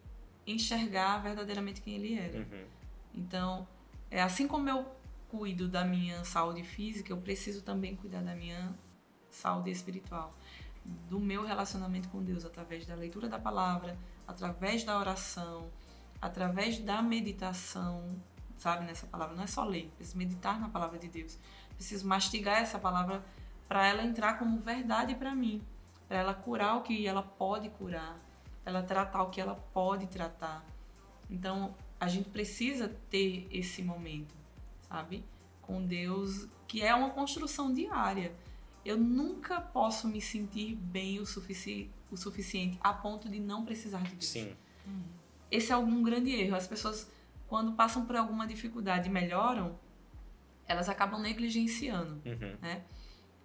enxergar 0.48 1.20
verdadeiramente 1.20 1.82
quem 1.82 1.96
ele 1.96 2.16
era. 2.16 2.40
Uhum. 2.40 2.66
Então, 3.14 3.68
é 4.10 4.22
assim 4.22 4.48
como 4.48 4.70
eu 4.70 4.86
cuido 5.28 5.68
da 5.68 5.84
minha 5.84 6.24
saúde 6.24 6.64
física, 6.64 7.12
eu 7.12 7.18
preciso 7.18 7.62
também 7.62 7.96
cuidar 7.96 8.22
da 8.22 8.34
minha 8.34 8.74
saúde 9.32 9.72
espiritual, 9.72 10.34
do 10.84 11.20
meu 11.20 11.46
relacionamento 11.46 12.10
com 12.10 12.24
Deus 12.24 12.46
através 12.46 12.86
da 12.86 12.96
leitura 12.96 13.28
da 13.28 13.40
palavra, 13.40 13.98
através 14.28 14.84
da 14.84 14.98
oração, 14.98 15.70
através 16.22 16.80
da 16.80 17.02
meditação, 17.02 18.16
sabe, 18.58 18.86
nessa 18.86 19.08
palavra. 19.08 19.36
Não 19.36 19.44
é 19.44 19.48
só 19.48 19.64
ler, 19.64 19.92
preciso 19.96 20.18
meditar 20.18 20.60
na 20.60 20.70
palavra 20.70 20.98
de 20.98 21.08
Deus. 21.08 21.38
Preciso 21.76 22.08
mastigar 22.08 22.62
essa 22.62 22.78
palavra 22.78 23.24
para 23.68 23.88
ela 23.88 24.04
entrar 24.04 24.38
como 24.40 24.60
verdade 24.60 25.16
para 25.16 25.34
mim, 25.34 25.62
para 26.08 26.18
ela 26.18 26.34
curar 26.34 26.78
o 26.78 26.82
que 26.82 27.06
ela 27.06 27.22
pode 27.22 27.70
curar, 27.70 28.20
para 28.64 28.74
ela 28.74 28.84
tratar 28.84 29.24
o 29.24 29.30
que 29.30 29.40
ela 29.40 29.56
pode 29.74 30.08
tratar. 30.08 30.66
Então, 31.30 31.76
a 32.00 32.08
gente 32.08 32.30
precisa 32.30 32.88
ter 33.10 33.48
esse 33.52 33.84
momento, 33.84 34.34
sabe? 34.88 35.24
Com 35.62 35.86
Deus, 35.86 36.48
que 36.68 36.82
é 36.82 36.94
uma 36.96 37.12
construção 37.12 37.72
diária. 37.74 38.34
Eu 38.86 38.98
nunca 38.98 39.60
posso 39.62 40.08
me 40.08 40.22
sentir 40.22 40.76
bem 40.76 41.20
o, 41.20 41.26
sufici 41.26 41.90
o 42.12 42.18
suficiente 42.18 42.78
a 42.82 42.94
ponto 42.94 43.30
de 43.30 43.40
não 43.40 43.66
precisar 43.66 44.02
de 44.04 44.12
Deus. 44.12 44.26
Sim. 44.26 44.54
Esse 45.52 45.72
é 45.72 45.78
um 45.78 46.02
grande 46.04 46.32
erro. 46.32 46.56
As 46.56 46.68
pessoas, 46.68 47.10
quando 47.48 47.74
passam 47.74 48.06
por 48.06 48.16
alguma 48.16 48.48
dificuldade 48.48 49.10
e 49.10 49.12
melhoram, 49.12 49.78
elas 50.68 50.88
acabam 50.90 51.20
negligenciando, 51.22 52.22
Uhum. 52.26 52.58
né? 52.62 52.84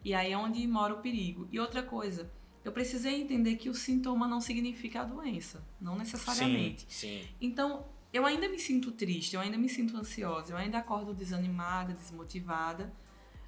E 0.04 0.12
aí 0.14 0.32
é 0.32 0.36
onde 0.38 0.66
mora 0.66 0.94
o 0.94 0.98
perigo. 1.00 1.48
E 1.50 1.58
outra 1.58 1.82
coisa, 1.82 2.30
eu 2.62 2.72
precisei 2.72 3.20
entender 3.22 3.56
que 3.56 3.70
o 3.70 3.74
sintoma 3.74 4.28
não 4.28 4.40
significa 4.40 5.00
a 5.00 5.04
doença, 5.04 5.66
não 5.80 5.96
necessariamente. 5.96 6.82
Sim, 6.88 7.22
sim. 7.22 7.28
Então, 7.40 7.86
eu 8.12 8.24
ainda 8.26 8.46
me 8.48 8.58
sinto 8.58 8.92
triste, 8.92 9.34
eu 9.34 9.40
ainda 9.40 9.56
me 9.56 9.68
sinto 9.68 9.96
ansiosa, 9.96 10.52
eu 10.52 10.56
ainda 10.58 10.78
acordo 10.78 11.14
desanimada, 11.14 11.94
desmotivada, 11.94 12.92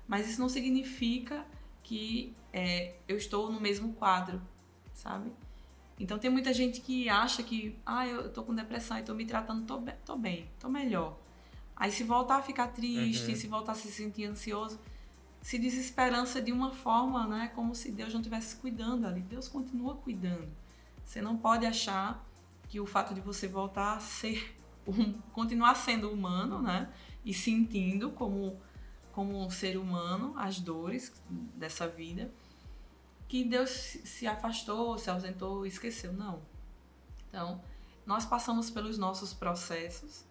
mas 0.09 0.29
isso 0.31 0.41
não 0.41 0.49
significa 0.49 1.47
que 1.87 2.35
é, 2.53 2.97
eu 3.07 3.17
estou 3.17 3.51
no 3.51 3.61
mesmo 3.61 3.93
quadro, 3.95 4.43
sabe? 4.93 5.31
Então, 6.01 6.19
tem 6.19 6.29
muita 6.29 6.53
gente 6.53 6.81
que 6.81 7.09
acha 7.09 7.43
que, 7.45 7.79
ah, 7.87 8.07
eu 8.07 8.29
tô 8.33 8.43
com 8.43 8.53
depressão 8.55 8.99
e 8.99 9.03
tô 9.05 9.15
me 9.15 9.25
tratando, 9.25 9.65
tô, 9.65 9.79
be- 9.79 9.95
tô 10.05 10.17
bem, 10.17 10.51
tô 10.59 10.69
melhor. 10.69 11.17
Aí, 11.77 11.93
se 11.93 12.03
voltar 12.03 12.39
a 12.39 12.43
ficar 12.43 12.69
triste, 12.69 13.31
Uhum. 13.31 13.37
se 13.37 13.47
voltar 13.47 13.73
a 13.73 13.75
se 13.77 13.89
sentir 13.91 14.25
ansioso, 14.25 14.81
se 15.41 15.59
desesperança 15.59 16.43
de 16.43 16.51
uma 16.51 16.73
forma, 16.73 17.27
né? 17.29 17.53
Como 17.55 17.73
se 17.75 17.93
Deus 17.93 18.13
não 18.13 18.21
estivesse 18.21 18.57
cuidando 18.57 19.07
ali. 19.07 19.21
Deus 19.21 19.47
continua 19.49 19.95
cuidando. 19.95 20.49
Você 21.05 21.23
não 21.23 21.37
pode 21.37 21.65
achar 21.65 22.27
que 22.69 22.81
o 22.81 22.87
fato 22.87 23.15
de 23.15 23.21
você 23.21 23.47
voltar 23.47 23.95
a 23.97 24.01
ser 24.01 24.59
um, 24.87 25.13
continuar 25.33 25.77
sendo 25.77 26.11
humano, 26.11 26.61
né? 26.61 26.89
E 27.25 27.33
sentindo 27.33 28.11
como 28.11 28.61
como 29.17 29.43
um 29.43 29.49
ser 29.49 29.79
humano 29.79 30.35
as 30.37 30.61
dores 30.61 31.11
dessa 31.55 31.89
vida, 31.89 32.31
que 33.27 33.43
Deus 33.43 33.71
se 33.71 34.27
afastou, 34.27 34.99
se 34.99 35.09
ausentou, 35.09 35.65
esqueceu, 35.65 36.13
não. 36.13 36.43
Então, 37.27 37.59
nós 38.05 38.27
passamos 38.27 38.69
pelos 38.69 38.99
nossos 38.99 39.33
processos. 39.33 40.23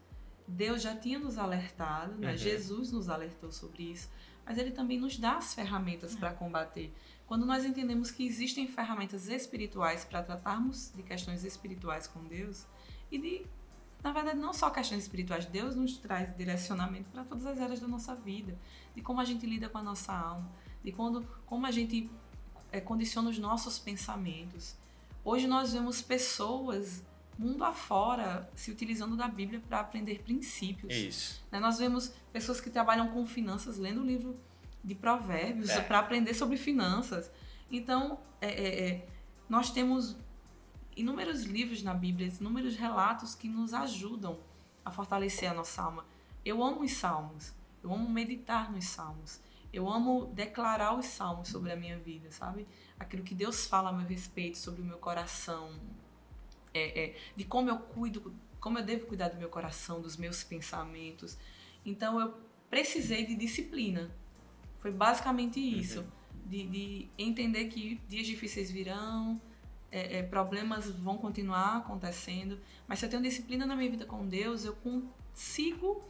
Deus 0.48 0.84
já 0.84 0.96
tinha 0.96 1.18
nos 1.18 1.40
alertado, 1.40 2.14
né? 2.20 2.34
Uhum. 2.34 2.38
Jesus 2.38 2.92
nos 2.92 3.10
alertou 3.10 3.52
sobre 3.52 3.92
isso, 3.92 4.08
mas 4.46 4.60
ele 4.60 4.70
também 4.70 5.00
nos 5.00 5.18
dá 5.18 5.38
as 5.38 5.56
ferramentas 5.56 6.16
para 6.16 6.32
combater. 6.32 6.94
Quando 7.26 7.44
nós 7.44 7.66
entendemos 7.66 8.12
que 8.12 8.24
existem 8.24 8.68
ferramentas 8.68 9.28
espirituais 9.28 10.06
para 10.06 10.22
tratarmos 10.22 10.92
de 10.96 11.02
questões 11.02 11.44
espirituais 11.44 12.06
com 12.06 12.24
Deus 12.26 12.68
e 13.12 13.18
de, 13.18 13.48
na 14.06 14.12
verdade, 14.12 14.38
não 14.38 14.54
só 14.54 14.70
questões 14.70 15.02
espirituais, 15.02 15.48
Deus 15.48 15.76
nos 15.76 15.98
traz 15.98 16.32
direcionamento 16.38 17.10
para 17.10 17.24
todas 17.24 17.44
as 17.48 17.60
áreas 17.60 17.80
da 17.80 17.88
nossa 17.88 18.14
vida, 18.14 18.56
de 18.94 19.02
como 19.02 19.20
a 19.20 19.26
gente 19.26 19.48
lida 19.48 19.68
com 19.68 19.80
a 19.80 19.84
nossa 19.84 20.14
alma, 20.14 20.48
de 20.84 20.92
quando, 20.92 21.28
como 21.48 21.66
a 21.66 21.72
gente 21.72 22.08
eh, 22.72 22.80
condiciona 22.80 23.32
os 23.32 23.40
nossos 23.40 23.80
pensamentos. 23.80 24.76
Hoje 25.24 25.48
nós 25.48 25.74
vemos 25.74 26.04
pessoas 26.04 27.04
mundo 27.36 27.64
afora 27.64 28.48
se 28.54 28.70
utilizando 28.70 29.18
da 29.18 29.28
Bíblia 29.28 29.60
para 29.68 29.80
aprender 29.80 30.22
princípios. 30.22 30.94
Isso. 30.94 31.44
Né? 31.52 31.60
Nós 31.60 31.80
vemos 31.80 32.14
pessoas 32.32 32.62
que 32.62 32.70
trabalham 32.70 33.08
com 33.10 33.26
finanças 33.26 33.80
lendo 33.80 34.02
o 34.02 34.06
livro 34.06 34.40
de 34.84 34.94
provérbios 34.94 35.72
É. 35.72 35.82
para 35.82 35.98
aprender 35.98 36.36
sobre 36.36 36.58
finanças. 36.58 37.32
Então, 37.72 38.20
é, 38.40 38.50
é, 38.50 38.88
é, 38.88 39.08
nós 39.50 39.72
temos 39.72 40.16
inúmeros 40.96 41.44
livros 41.44 41.84
na 41.84 41.94
Bíblia, 41.94 42.32
inúmeros 42.40 42.76
relatos 42.76 43.36
que 43.36 43.48
nos 43.48 43.74
ajudam 43.74 44.40
a 44.84 44.92
fortalecer 44.92 45.50
a 45.50 45.54
nossa 45.54 45.82
alma. 45.82 46.06
Eu 46.44 46.64
amo 46.64 46.82
os 46.82 46.92
salmos, 46.92 47.54
eu 47.84 47.94
amo 47.94 48.10
meditar 48.10 48.72
nos 48.72 48.86
salmos, 48.86 49.42
eu 49.74 49.90
amo 49.90 50.28
declarar 50.28 50.98
os 50.98 51.06
salmos 51.06 51.50
sobre 51.50 51.72
a 51.72 51.76
minha 51.76 51.98
vida, 51.98 52.32
sabe? 52.32 52.68
Aquilo 53.00 53.24
que 53.24 53.36
Deus 53.36 53.66
fala 53.66 53.90
a 53.90 53.94
meu 53.94 54.08
respeito, 54.08 54.58
sobre 54.58 54.82
o 54.82 54.86
meu 54.86 54.98
coração, 54.98 55.80
é, 56.74 57.04
é, 57.04 57.18
de 57.36 57.44
como 57.44 57.70
eu 57.70 57.78
cuido, 57.78 58.34
como 58.60 58.80
eu 58.80 58.84
devo 58.84 59.06
cuidar 59.06 59.30
do 59.30 59.38
meu 59.38 59.50
coração, 59.50 60.02
dos 60.02 60.18
meus 60.18 60.44
pensamentos. 60.44 61.38
Então 61.86 62.20
eu 62.20 62.34
precisei 62.70 63.26
de 63.26 63.36
disciplina. 63.36 64.12
Foi 64.80 64.92
basicamente 64.92 65.60
isso. 65.60 66.06
De, 66.46 66.68
de 66.68 67.10
entender 67.18 67.66
que 67.66 68.00
dias 68.08 68.28
difíceis 68.28 68.70
virão, 68.70 69.42
é, 69.92 70.20
é, 70.20 70.24
problemas 70.24 70.90
vão 70.90 71.18
continuar 71.18 71.78
acontecendo, 71.78 72.60
mas 72.88 73.00
se 73.00 73.06
eu 73.06 73.10
tenho 73.10 73.22
disciplina 73.22 73.66
na 73.66 73.76
minha 73.76 73.90
vida 73.90 74.06
com 74.06 74.26
Deus, 74.26 74.66
eu 74.66 74.76
consigo 74.76 76.04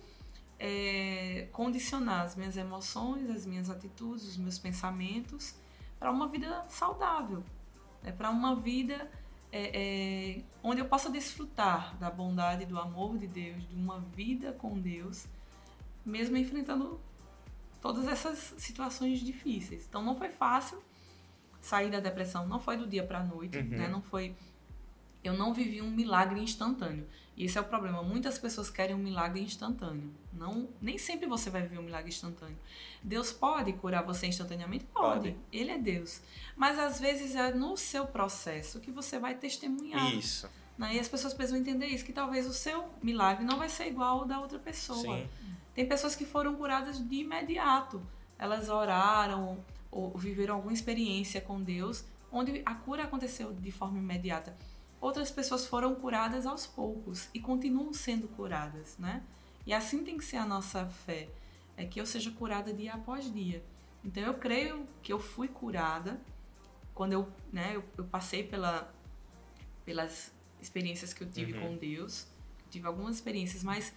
é, 0.59 1.47
condicionar 1.51 2.21
as 2.21 2.35
minhas 2.35 2.57
emoções, 2.57 3.29
as 3.29 3.45
minhas 3.45 3.69
atitudes, 3.69 4.25
os 4.25 4.37
meus 4.37 4.57
pensamentos 4.57 5.55
para 5.99 6.11
uma 6.11 6.27
vida 6.27 6.63
saudável, 6.69 7.43
né? 8.01 8.11
para 8.11 8.29
uma 8.29 8.55
vida 8.55 9.09
é, 9.51 9.71
é, 10.37 10.43
onde 10.61 10.81
eu 10.81 10.85
possa 10.85 11.09
desfrutar 11.09 11.95
da 11.97 12.09
bondade, 12.09 12.65
do 12.65 12.77
amor 12.77 13.17
de 13.17 13.27
Deus, 13.27 13.67
de 13.69 13.75
uma 13.75 13.99
vida 13.99 14.51
com 14.53 14.77
Deus, 14.79 15.27
mesmo 16.05 16.35
enfrentando 16.37 16.99
todas 17.81 18.07
essas 18.07 18.55
situações 18.57 19.19
difíceis. 19.19 19.85
Então 19.87 20.01
não 20.01 20.15
foi 20.15 20.29
fácil 20.29 20.81
sair 21.65 21.89
da 21.89 21.99
depressão, 21.99 22.47
não 22.47 22.59
foi 22.59 22.77
do 22.77 22.85
dia 22.87 23.03
para 23.03 23.19
a 23.19 23.23
noite, 23.23 23.57
Uhum. 23.57 23.63
né? 23.69 23.87
Não 23.87 24.01
foi 24.01 24.35
eu 25.23 25.33
não 25.33 25.51
vivi 25.51 25.81
um 25.81 25.89
milagre 25.89 26.39
instantâneo. 26.39 27.07
E 27.35 27.45
esse 27.45 27.57
é 27.57 27.61
o 27.61 27.63
problema. 27.63 28.03
Muitas 28.03 28.37
pessoas 28.37 28.69
querem 28.69 28.95
um 28.95 28.99
milagre 28.99 29.41
instantâneo. 29.41 30.11
Não, 30.31 30.69
nem 30.79 30.99
sempre 30.99 31.25
você 31.25 31.49
vai 31.49 31.63
viver 31.63 31.79
um 31.79 31.83
milagre 31.83 32.09
instantâneo. 32.09 32.55
Deus 33.03 33.33
pode 33.33 33.73
curar 33.73 34.03
você 34.03 34.27
instantaneamente? 34.27 34.85
Pode. 34.85 35.31
Pode. 35.31 35.35
Ele 35.51 35.71
é 35.71 35.79
Deus. 35.79 36.21
Mas 36.55 36.77
às 36.77 36.99
vezes 36.99 37.35
é 37.35 37.51
no 37.51 37.75
seu 37.75 38.05
processo 38.05 38.79
que 38.79 38.91
você 38.91 39.17
vai 39.17 39.33
testemunhar. 39.33 40.13
Isso. 40.13 40.47
Né? 40.77 40.95
E 40.95 40.99
as 40.99 41.07
pessoas 41.07 41.33
precisam 41.33 41.59
entender 41.59 41.87
isso, 41.87 42.05
que 42.05 42.13
talvez 42.13 42.45
o 42.45 42.53
seu 42.53 42.87
milagre 43.01 43.43
não 43.43 43.57
vai 43.57 43.67
ser 43.69 43.87
igual 43.87 44.19
ao 44.19 44.25
da 44.25 44.39
outra 44.39 44.59
pessoa. 44.59 45.17
Sim. 45.17 45.27
Tem 45.73 45.87
pessoas 45.87 46.15
que 46.15 46.23
foram 46.25 46.55
curadas 46.55 46.99
de 46.99 47.15
imediato. 47.15 47.99
Elas 48.37 48.69
oraram 48.69 49.57
ou 49.95 50.17
viveram 50.17 50.55
alguma 50.55 50.73
experiência 50.73 51.39
com 51.39 51.61
Deus, 51.61 52.03
onde 52.29 52.61
a 52.65 52.75
cura 52.75 53.03
aconteceu 53.05 53.53
de 53.53 53.71
forma 53.71 53.97
imediata. 53.97 54.55
Outras 54.99 55.31
pessoas 55.31 55.65
foram 55.65 55.95
curadas 55.95 56.45
aos 56.45 56.67
poucos 56.67 57.29
e 57.33 57.39
continuam 57.39 57.93
sendo 57.93 58.27
curadas, 58.27 58.97
né? 58.97 59.23
E 59.65 59.73
assim 59.73 60.03
tem 60.03 60.17
que 60.17 60.25
ser 60.25 60.35
a 60.37 60.45
nossa 60.45 60.85
fé, 60.85 61.29
é 61.77 61.85
que 61.85 61.99
eu 62.01 62.05
seja 62.05 62.29
curada 62.31 62.73
dia 62.73 62.93
após 62.93 63.31
dia. 63.33 63.63
Então 64.03 64.21
eu 64.21 64.33
creio 64.33 64.85
que 65.01 65.13
eu 65.13 65.19
fui 65.19 65.47
curada 65.47 66.19
quando 66.93 67.13
eu, 67.13 67.27
né, 67.51 67.75
eu, 67.75 67.83
eu 67.97 68.03
passei 68.05 68.43
pela, 68.43 68.93
pelas 69.85 70.33
experiências 70.61 71.13
que 71.13 71.23
eu 71.23 71.29
tive 71.29 71.53
Uhum. 71.53 71.69
com 71.69 71.77
Deus. 71.77 72.27
Tive 72.69 72.85
algumas 72.85 73.15
experiências, 73.15 73.63
mas 73.63 73.93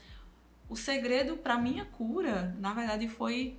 o 0.69 0.77
segredo 0.77 1.37
para 1.37 1.59
minha 1.59 1.85
cura, 1.87 2.55
na 2.61 2.73
verdade, 2.73 3.09
foi 3.09 3.59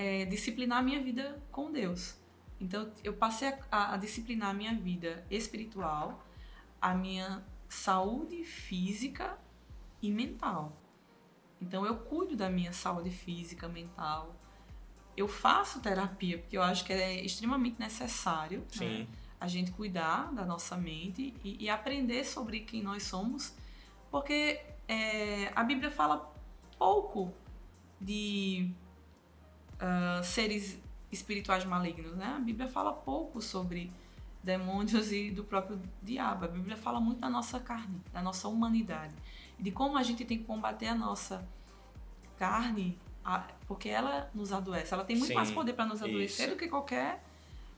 é, 0.00 0.24
disciplinar 0.24 0.78
a 0.78 0.82
minha 0.82 1.02
vida 1.02 1.24
com 1.52 1.70
Deus. 1.70 2.16
Então, 2.60 2.90
eu 3.04 3.12
passei 3.14 3.48
a, 3.48 3.58
a- 3.70 3.94
a 3.94 3.96
disciplinar 3.96 4.48
a 4.50 4.54
minha 4.54 4.74
vida 4.74 5.24
espiritual, 5.30 6.06
a 6.80 6.94
minha 6.94 7.28
saúde 7.68 8.44
física 8.44 9.38
e 10.00 10.10
mental. 10.10 10.62
Então, 11.60 11.84
eu 11.84 11.96
cuido 12.10 12.34
da 12.36 12.48
minha 12.48 12.72
saúde 12.72 13.10
física, 13.10 13.68
mental. 13.68 14.34
Eu 15.16 15.28
faço 15.28 15.80
terapia, 15.80 16.38
porque 16.38 16.56
eu 16.56 16.62
acho 16.62 16.82
que 16.86 16.92
é 16.94 17.22
extremamente 17.22 17.78
necessário 17.78 18.60
né, 18.84 19.06
a 19.38 19.46
gente 19.46 19.70
cuidar 19.72 20.32
da 20.32 20.44
nossa 20.46 20.76
mente 20.76 21.34
e, 21.44 21.64
e 21.64 21.68
aprender 21.68 22.24
sobre 22.24 22.60
quem 22.60 22.82
nós 22.82 23.02
somos, 23.02 23.54
porque 24.10 24.60
é, 24.88 25.52
a 25.54 25.62
Bíblia 25.62 25.90
fala 25.90 26.32
pouco 26.78 27.32
de 28.00 28.70
ah, 29.80 30.20
seres 30.22 30.78
espirituais 31.10 31.64
malignos, 31.64 32.14
né? 32.16 32.34
A 32.36 32.38
Bíblia 32.38 32.68
fala 32.68 32.92
pouco 32.92 33.40
sobre 33.40 33.90
demônios 34.42 35.12
e 35.12 35.30
do 35.30 35.42
próprio 35.44 35.80
diabo. 36.02 36.44
A 36.44 36.48
Bíblia 36.48 36.76
fala 36.76 37.00
muito 37.00 37.20
da 37.20 37.28
nossa 37.28 37.58
carne, 37.60 38.00
da 38.12 38.22
nossa 38.22 38.48
humanidade, 38.48 39.14
e 39.58 39.62
de 39.62 39.70
como 39.70 39.96
a 39.98 40.02
gente 40.02 40.24
tem 40.24 40.38
que 40.38 40.44
combater 40.44 40.86
a 40.86 40.94
nossa 40.94 41.46
carne, 42.38 42.98
a- 43.24 43.46
porque 43.66 43.88
ela 43.88 44.30
nos 44.34 44.52
adoece. 44.52 44.94
Ela 44.94 45.04
tem 45.04 45.16
muito 45.16 45.28
Sim, 45.28 45.34
mais 45.34 45.50
poder 45.50 45.74
para 45.74 45.84
nos 45.86 46.02
adoecer 46.02 46.46
isso. 46.46 46.54
do 46.54 46.58
que 46.58 46.68
qualquer 46.68 47.22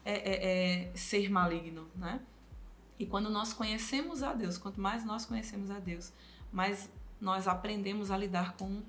é, 0.04 0.12
é, 0.14 0.90
é, 0.90 0.96
ser 0.96 1.28
maligno, 1.30 1.88
né? 1.96 2.20
E 2.98 3.06
quando 3.06 3.28
nós 3.30 3.52
conhecemos 3.52 4.22
a 4.22 4.32
Deus, 4.32 4.58
quanto 4.58 4.80
mais 4.80 5.04
nós 5.04 5.24
conhecemos 5.26 5.70
a 5.70 5.78
Deus, 5.78 6.12
mais 6.52 6.90
nós 7.20 7.48
aprendemos 7.48 8.10
a 8.10 8.16
lidar 8.16 8.52
com 8.56 8.82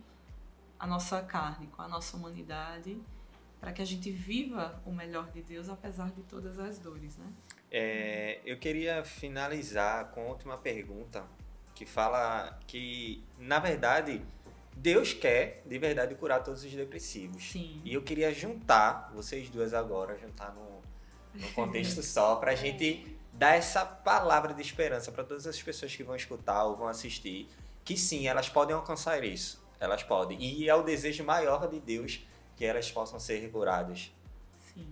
a 0.84 0.88
nossa 0.88 1.22
carne, 1.22 1.68
com 1.68 1.82
a 1.82 1.88
nossa 1.88 2.18
humanidade, 2.18 3.02
para 3.58 3.72
que 3.72 3.82
a 3.82 3.86
gente 3.86 4.12
viva 4.12 4.82
o 4.86 4.92
melhor 4.92 5.32
de 5.32 5.42
Deus 5.42 5.70
apesar 5.70 6.12
de 6.12 6.22
todas 6.24 6.60
as 6.60 6.78
dores, 6.78 7.16
né? 7.16 7.26
É, 7.72 8.42
eu 8.46 8.60
queria 8.60 9.02
finalizar 9.06 10.12
com 10.12 10.24
a 10.24 10.26
última 10.26 10.58
pergunta 10.58 11.24
que 11.74 11.86
fala 11.86 12.60
que, 12.68 13.24
na 13.40 13.60
verdade, 13.60 14.22
Deus 14.76 15.14
quer 15.14 15.64
de 15.66 15.80
verdade 15.80 16.16
curar 16.16 16.44
todos 16.44 16.66
os 16.66 16.72
depressivos. 16.74 17.42
Sim. 17.42 17.82
E 17.86 17.94
eu 17.94 18.02
queria 18.02 18.34
juntar 18.34 19.10
vocês 19.16 19.50
duas 19.50 19.74
agora, 19.74 20.18
juntar 20.18 20.54
no, 20.54 20.82
no 21.34 21.54
contexto 21.54 22.04
só, 22.04 22.36
pra 22.36 22.56
gente 22.56 23.18
dar 23.32 23.56
essa 23.56 23.86
palavra 23.86 24.54
de 24.54 24.62
esperança 24.62 25.14
para 25.14 25.24
todas 25.24 25.48
as 25.48 25.64
pessoas 25.64 25.96
que 25.96 26.04
vão 26.04 26.18
escutar 26.18 26.66
ou 26.66 26.76
vão 26.76 26.90
assistir, 26.90 27.48
que 27.86 27.96
sim, 27.96 28.28
elas 28.28 28.50
podem 28.50 28.76
alcançar 28.76 29.24
isso. 29.24 29.63
Elas 29.84 30.02
podem. 30.02 30.42
E 30.42 30.70
é 30.70 30.74
o 30.76 30.82
desejo 30.82 31.24
maior 31.26 31.68
de 31.70 31.80
Deus 31.80 32.26
que 32.56 32.64
elas 32.64 32.90
possam 32.90 33.20
ser 33.20 33.52
curadas. 33.52 34.14
Sim. 34.58 34.88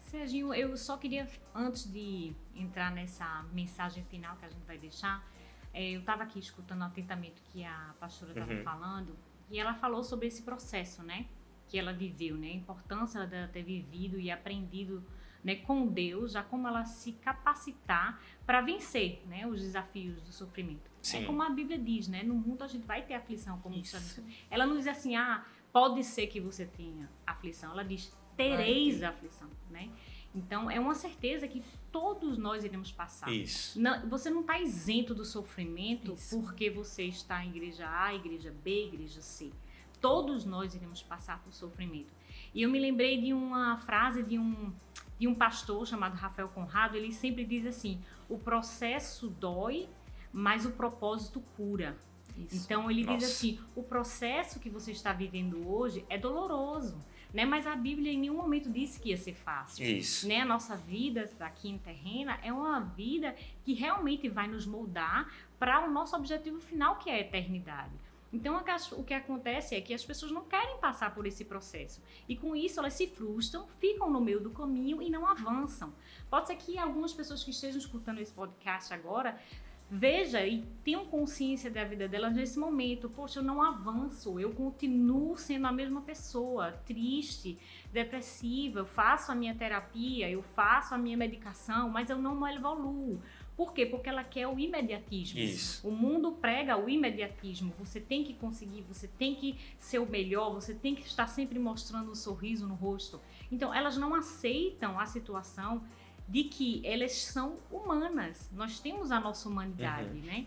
Serginho, 0.00 0.54
eu 0.54 0.76
só 0.76 0.96
queria, 0.96 1.28
antes 1.54 1.90
de 1.90 2.32
entrar 2.54 2.92
nessa 2.92 3.44
mensagem 3.52 4.04
final 4.04 4.36
que 4.36 4.44
a 4.46 4.48
gente 4.48 4.64
vai 4.64 4.78
deixar, 4.78 5.26
é, 5.74 5.90
eu 5.90 6.00
estava 6.00 6.22
aqui 6.22 6.38
escutando 6.38 6.82
atentamente 6.82 7.40
o 7.40 7.44
que 7.52 7.64
a 7.64 7.94
pastora 7.98 8.32
estava 8.32 8.52
Uhum. 8.52 8.62
falando 8.62 9.16
e 9.50 9.58
ela 9.58 9.74
falou 9.74 10.02
sobre 10.04 10.28
esse 10.28 10.42
processo, 10.42 11.02
né? 11.02 11.26
Que 11.66 11.78
ela 11.78 11.92
viveu, 11.92 12.36
né? 12.36 12.48
A 12.48 12.54
importância 12.54 13.26
dela 13.26 13.48
ter 13.48 13.62
vivido 13.62 14.18
e 14.18 14.30
aprendido 14.30 15.04
né, 15.48 15.56
com 15.56 15.86
Deus, 15.86 16.32
já 16.32 16.42
como 16.42 16.68
ela 16.68 16.84
se 16.84 17.12
capacitar 17.12 18.20
para 18.44 18.60
vencer 18.60 19.22
né, 19.26 19.46
os 19.46 19.62
desafios 19.62 20.20
do 20.20 20.30
sofrimento. 20.30 20.90
Sim. 21.00 21.22
É 21.22 21.24
como 21.24 21.42
a 21.42 21.48
Bíblia 21.48 21.78
diz, 21.78 22.06
né? 22.06 22.22
No 22.22 22.34
mundo 22.34 22.62
a 22.62 22.66
gente 22.66 22.86
vai 22.86 23.00
ter 23.00 23.14
aflição, 23.14 23.58
como 23.60 23.74
Isso. 23.74 24.22
ela 24.50 24.66
não 24.66 24.76
diz 24.76 24.86
assim, 24.86 25.16
ah, 25.16 25.42
pode 25.72 26.04
ser 26.04 26.26
que 26.26 26.38
você 26.38 26.66
tenha 26.66 27.08
aflição. 27.26 27.70
Ela 27.72 27.82
diz, 27.82 28.14
tereis 28.36 29.02
aflição, 29.02 29.48
né? 29.70 29.88
Então, 30.34 30.70
é 30.70 30.78
uma 30.78 30.94
certeza 30.94 31.48
que 31.48 31.64
todos 31.90 32.36
nós 32.36 32.62
iremos 32.62 32.92
passar. 32.92 33.32
Isso. 33.32 33.80
Não- 33.80 34.06
você 34.06 34.28
não 34.28 34.42
está 34.42 34.60
isento 34.60 35.14
do 35.14 35.24
sofrimento 35.24 36.12
Isso. 36.12 36.38
porque 36.38 36.68
você 36.68 37.04
está 37.04 37.42
em 37.42 37.48
igreja 37.48 37.88
A, 37.90 38.14
igreja 38.14 38.54
B, 38.62 38.88
igreja 38.88 39.22
C. 39.22 39.50
Todos 39.98 40.44
nós 40.44 40.74
iremos 40.74 41.02
passar 41.02 41.42
por 41.42 41.54
sofrimento. 41.54 42.12
E 42.54 42.60
eu 42.62 42.70
me 42.70 42.78
lembrei 42.78 43.18
de 43.18 43.32
uma 43.32 43.78
frase 43.78 44.22
de 44.22 44.38
um, 44.38 44.70
de 45.18 45.26
um 45.26 45.34
pastor 45.34 45.86
chamado 45.86 46.14
Rafael 46.14 46.48
Conrado. 46.48 46.96
Ele 46.96 47.12
sempre 47.12 47.44
diz 47.44 47.66
assim: 47.66 48.00
o 48.28 48.38
processo 48.38 49.28
dói, 49.28 49.88
mas 50.32 50.64
o 50.64 50.70
propósito 50.72 51.40
cura. 51.56 51.96
Isso. 52.36 52.64
Então 52.64 52.90
ele 52.90 53.04
Nossa. 53.04 53.18
diz 53.18 53.28
assim: 53.28 53.60
o 53.74 53.82
processo 53.82 54.60
que 54.60 54.70
você 54.70 54.92
está 54.92 55.12
vivendo 55.12 55.68
hoje 55.68 56.04
é 56.08 56.16
doloroso, 56.16 56.96
né? 57.32 57.44
Mas 57.44 57.66
a 57.66 57.74
Bíblia 57.74 58.12
em 58.12 58.18
nenhum 58.18 58.36
momento 58.36 58.70
disse 58.70 59.00
que 59.00 59.10
ia 59.10 59.16
ser 59.16 59.34
fácil. 59.34 59.84
Isso. 59.84 60.28
Né? 60.28 60.40
A 60.40 60.44
nossa 60.44 60.76
vida 60.76 61.28
aqui 61.40 61.68
em 61.68 61.78
terrena 61.78 62.38
é 62.42 62.52
uma 62.52 62.80
vida 62.80 63.34
que 63.64 63.74
realmente 63.74 64.28
vai 64.28 64.46
nos 64.46 64.66
moldar 64.66 65.28
para 65.58 65.84
o 65.84 65.90
nosso 65.90 66.14
objetivo 66.14 66.60
final, 66.60 66.96
que 66.96 67.10
é 67.10 67.14
a 67.14 67.20
eternidade. 67.20 67.92
Então, 68.32 68.62
o 68.92 69.04
que 69.04 69.14
acontece 69.14 69.74
é 69.74 69.80
que 69.80 69.94
as 69.94 70.04
pessoas 70.04 70.30
não 70.30 70.44
querem 70.44 70.78
passar 70.78 71.14
por 71.14 71.26
esse 71.26 71.44
processo. 71.44 72.02
E 72.28 72.36
com 72.36 72.54
isso, 72.54 72.78
elas 72.78 72.92
se 72.92 73.06
frustram, 73.06 73.66
ficam 73.78 74.10
no 74.10 74.20
meio 74.20 74.40
do 74.40 74.50
caminho 74.50 75.00
e 75.00 75.08
não 75.08 75.26
avançam. 75.26 75.94
Pode 76.28 76.48
ser 76.48 76.56
que 76.56 76.78
algumas 76.78 77.12
pessoas 77.12 77.42
que 77.42 77.50
estejam 77.50 77.78
escutando 77.78 78.18
esse 78.18 78.32
podcast 78.32 78.92
agora 78.92 79.38
veja 79.90 80.46
e 80.46 80.62
tenham 80.84 81.06
consciência 81.06 81.70
da 81.70 81.82
vida 81.84 82.06
delas 82.06 82.34
nesse 82.34 82.58
momento. 82.58 83.08
Poxa, 83.08 83.38
eu 83.38 83.42
não 83.42 83.62
avanço, 83.62 84.38
eu 84.38 84.52
continuo 84.52 85.36
sendo 85.38 85.66
a 85.66 85.72
mesma 85.72 86.02
pessoa, 86.02 86.72
triste, 86.84 87.58
depressiva, 87.90 88.80
eu 88.80 88.86
faço 88.86 89.32
a 89.32 89.34
minha 89.34 89.54
terapia, 89.54 90.28
eu 90.28 90.42
faço 90.42 90.94
a 90.94 90.98
minha 90.98 91.16
medicação, 91.16 91.88
mas 91.88 92.10
eu 92.10 92.18
não 92.18 92.46
evoluo. 92.46 93.20
Por 93.58 93.74
quê? 93.74 93.84
Porque 93.84 94.08
ela 94.08 94.22
quer 94.22 94.46
o 94.46 94.56
imediatismo. 94.56 95.40
Isso. 95.40 95.88
O 95.88 95.90
mundo 95.90 96.30
prega 96.30 96.76
o 96.76 96.88
imediatismo. 96.88 97.74
Você 97.80 98.00
tem 98.00 98.22
que 98.22 98.32
conseguir, 98.32 98.82
você 98.82 99.08
tem 99.08 99.34
que 99.34 99.58
ser 99.80 99.98
o 99.98 100.06
melhor, 100.06 100.54
você 100.54 100.72
tem 100.72 100.94
que 100.94 101.02
estar 101.02 101.26
sempre 101.26 101.58
mostrando 101.58 102.12
um 102.12 102.14
sorriso 102.14 102.68
no 102.68 102.76
rosto. 102.76 103.20
Então, 103.50 103.74
elas 103.74 103.96
não 103.96 104.14
aceitam 104.14 105.00
a 105.00 105.06
situação 105.06 105.82
de 106.28 106.44
que 106.44 106.80
elas 106.86 107.12
são 107.16 107.56
humanas. 107.68 108.48
Nós 108.54 108.78
temos 108.78 109.10
a 109.10 109.18
nossa 109.18 109.48
humanidade, 109.48 110.20
né? 110.20 110.46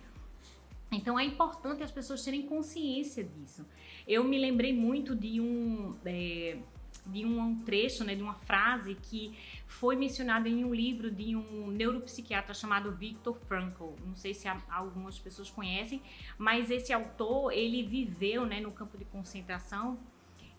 Então 0.89 1.19
é 1.19 1.25
importante 1.25 1.83
as 1.83 1.91
pessoas 1.91 2.23
terem 2.23 2.43
consciência 2.43 3.23
disso. 3.23 3.65
Eu 4.07 4.23
me 4.23 4.37
lembrei 4.37 4.73
muito 4.73 5.15
de 5.15 5.39
um 5.39 5.95
é, 6.05 6.57
de 7.05 7.25
um 7.25 7.61
trecho, 7.63 8.03
né, 8.03 8.15
de 8.15 8.21
uma 8.21 8.35
frase 8.35 8.95
que 8.95 9.37
foi 9.67 9.95
mencionada 9.95 10.47
em 10.47 10.63
um 10.63 10.73
livro 10.73 11.09
de 11.09 11.35
um 11.35 11.67
neuropsiquiatra 11.67 12.53
chamado 12.53 12.91
Viktor 12.91 13.35
Frankl. 13.47 13.95
Não 14.05 14.15
sei 14.15 14.33
se 14.33 14.47
algumas 14.69 15.19
pessoas 15.19 15.49
conhecem, 15.49 16.01
mas 16.37 16.69
esse 16.69 16.93
autor 16.93 17.51
ele 17.51 17.83
viveu, 17.83 18.45
né, 18.45 18.59
no 18.59 18.71
campo 18.71 18.97
de 18.97 19.05
concentração 19.05 19.97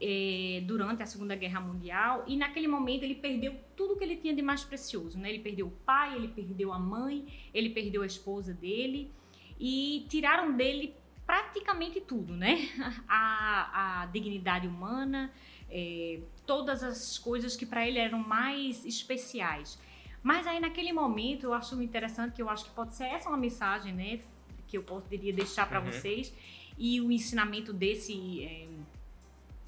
eh, 0.05 0.63
durante 0.67 1.01
a 1.01 1.07
Segunda 1.07 1.37
Guerra 1.37 1.61
Mundial 1.61 2.25
e 2.27 2.37
naquele 2.37 2.67
momento 2.67 3.05
ele 3.05 3.15
perdeu 3.15 3.55
tudo 3.77 3.97
que 3.97 4.03
ele 4.03 4.17
tinha 4.17 4.35
de 4.35 4.43
mais 4.43 4.65
precioso, 4.65 5.17
né? 5.17 5.31
Ele 5.31 5.39
perdeu 5.39 5.69
o 5.69 5.71
pai, 5.71 6.17
ele 6.17 6.27
perdeu 6.27 6.73
a 6.73 6.79
mãe, 6.79 7.25
ele 7.55 7.71
perdeu 7.71 8.03
a 8.03 8.07
esposa 8.07 8.53
dele 8.53 9.13
e 9.61 10.05
tiraram 10.09 10.57
dele 10.57 10.93
praticamente 11.25 12.01
tudo, 12.01 12.35
né? 12.35 12.69
A, 13.09 14.03
a 14.03 14.07
dignidade 14.07 14.67
humana, 14.67 15.33
eh, 15.73 16.21
todas 16.47 16.83
as 16.83 17.19
coisas 17.19 17.57
que 17.57 17.65
para 17.67 17.87
ele 17.89 17.99
eram 17.99 18.19
mais 18.19 18.85
especiais. 18.85 19.79
Mas 20.23 20.47
aí 20.47 20.61
naquele 20.61 20.93
momento 20.93 21.45
eu 21.45 21.55
acho 21.55 21.81
interessante 21.83 22.35
que 22.35 22.43
eu 22.43 22.49
acho 22.49 22.65
que 22.67 22.71
pode 22.71 22.95
ser 22.95 23.05
essa 23.05 23.29
uma 23.29 23.39
mensagem, 23.39 23.93
né, 23.93 24.21
que 24.69 24.77
eu 24.77 24.83
poderia 24.83 25.33
deixar 25.33 25.69
para 25.69 25.81
Uhum. 25.81 25.91
vocês 25.91 26.33
e 26.79 27.01
o 27.01 27.11
ensinamento 27.11 27.73
desse 27.73 28.45
eh, 28.45 28.69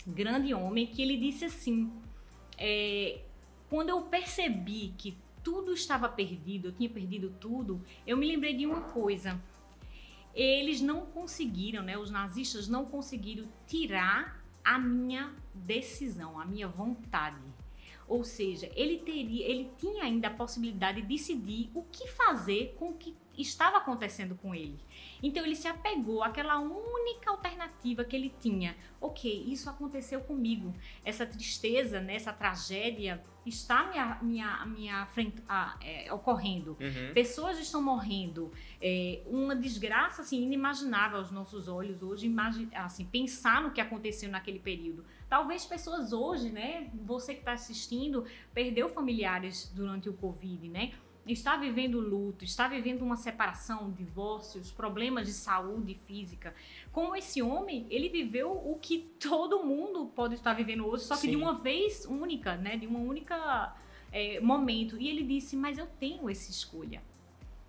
grande 0.07 0.53
homem 0.55 0.87
que 0.87 1.03
ele 1.03 1.17
disse 1.17 1.47
assim, 1.47 1.91
é, 2.59 3.21
quando 3.69 3.89
eu 3.89 4.03
percebi 4.03 4.95
que 4.97 5.17
tudo 5.43 5.73
estava 5.73 6.09
perdido, 6.09 6.69
eu 6.69 6.73
tinha 6.73 6.89
perdido 6.89 7.35
tudo, 7.41 7.83
eu 8.07 8.17
me 8.17 8.27
lembrei 8.27 8.55
de 8.55 8.65
uma 8.67 8.81
coisa. 8.81 9.41
Eles 10.35 10.81
não 10.81 11.07
conseguiram, 11.07 11.83
né, 11.83 11.97
os 11.97 12.11
nazistas 12.11 12.69
não 12.69 12.85
conseguiram 12.85 13.47
tirar 13.67 14.44
a 14.65 14.79
minha 14.79 15.35
decisão, 15.55 16.41
a 16.41 16.45
minha 16.45 16.67
vontade. 16.67 17.43
Ou 18.07 18.23
seja, 18.23 18.71
ele 18.75 18.99
teria, 18.99 19.47
ele 19.47 19.71
tinha 19.79 20.05
ainda 20.05 20.29
a 20.29 20.35
possibilidade 20.35 21.01
de 21.01 21.09
decidir 21.09 21.71
o 21.75 21.83
que 21.85 22.09
fazer 22.09 22.75
com 22.79 22.91
o 22.91 22.95
que 22.95 23.17
estava 23.37 23.79
acontecendo 23.79 24.35
com 24.37 24.55
ele. 24.55 24.79
Então 25.23 25.45
ele 25.45 25.57
se 25.57 25.67
apegou 25.67 26.23
àquela 26.23 26.59
única 26.59 27.31
alternativa 27.31 28.05
que 28.05 28.15
ele 28.15 28.33
tinha. 28.41 28.77
Ok, 29.01 29.45
isso 29.47 29.71
aconteceu 29.71 30.21
comigo. 30.21 30.75
Essa 31.05 31.25
tristeza, 31.25 32.01
né, 32.01 32.17
essa 32.17 32.33
tragédia 32.33 33.25
está 33.47 33.87
minha, 33.87 34.19
minha, 34.23 34.67
minha 34.67 35.07
frente, 35.07 35.43
ah, 35.49 35.77
é, 35.81 36.13
ocorrendo. 36.13 36.77
Uhum. 36.81 37.13
Pessoas 37.15 37.59
estão 37.59 37.83
morrendo. 37.83 38.53
É, 38.81 39.23
uma 39.27 39.55
desgraça 39.55 40.23
assim, 40.23 40.43
inimaginável 40.43 41.19
aos 41.19 41.31
nossos 41.31 41.69
olhos 41.69 42.03
hoje, 42.03 42.33
assim, 42.75 43.05
pensar 43.05 43.63
no 43.63 43.71
que 43.71 43.81
aconteceu 43.81 44.31
naquele 44.31 44.59
período. 44.59 45.05
Talvez 45.29 45.65
pessoas 45.65 46.13
hoje, 46.13 46.51
né? 46.51 46.91
Você 47.05 47.35
que 47.35 47.41
está 47.41 47.53
assistindo, 47.53 48.25
perdeu 48.53 48.89
familiares 48.89 49.73
durante 49.75 50.09
o 50.09 50.13
Covid, 50.13 50.69
né? 50.69 50.93
Está 51.27 51.57
vivendo 51.57 51.99
luto, 51.99 52.45
está 52.45 52.69
vivendo 52.69 53.03
uma 53.03 53.17
separação, 53.17 53.91
divórcios, 53.91 54.71
problemas 54.71 55.27
de 55.27 55.33
saúde 55.33 55.95
física. 55.95 56.55
Como 56.93 57.17
esse 57.17 57.41
homem, 57.41 57.87
ele 57.89 58.11
viveu 58.11 58.51
o 58.51 58.79
que 58.79 58.99
todo 59.19 59.65
mundo 59.65 60.07
pode 60.15 60.35
estar 60.35 60.53
vivendo 60.53 60.87
hoje, 60.87 61.05
só 61.05 61.15
que 61.15 61.23
Sim. 61.23 61.31
de 61.31 61.37
uma 61.37 61.55
vez 61.55 62.05
única, 62.05 62.57
né? 62.57 62.77
De 62.77 62.87
uma 62.87 62.99
única 62.99 63.75
é, 64.13 64.39
momento. 64.41 64.97
E 65.01 65.09
ele 65.09 65.23
disse: 65.23 65.57
Mas 65.57 65.79
eu 65.79 65.87
tenho 65.99 66.29
essa 66.29 66.51
escolha. 66.51 67.03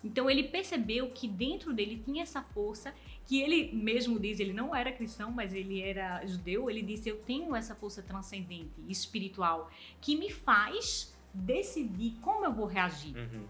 Então 0.03 0.29
ele 0.29 0.43
percebeu 0.43 1.09
que 1.09 1.27
dentro 1.27 1.73
dele 1.73 1.99
tinha 2.05 2.21
essa 2.21 2.43
força, 2.43 2.93
que 3.25 3.41
ele 3.41 3.71
mesmo 3.73 4.19
diz, 4.19 4.39
ele 4.39 4.53
não 4.53 4.75
era 4.75 4.91
cristão, 4.91 5.31
mas 5.31 5.51
ele 5.51 5.81
era 5.81 6.23
judeu, 6.27 6.69
ele 6.69 6.83
disse: 6.83 7.09
Eu 7.09 7.17
tenho 7.17 7.55
essa 7.55 7.73
força 7.73 8.03
transcendente, 8.03 8.69
espiritual, 8.87 9.71
que 9.99 10.15
me 10.15 10.29
faz 10.29 11.14
decidir 11.35 12.17
como 12.21 12.45
eu 12.45 12.53
vou 12.53 12.65
reagir. 12.65 13.15
Uhum. 13.15 13.45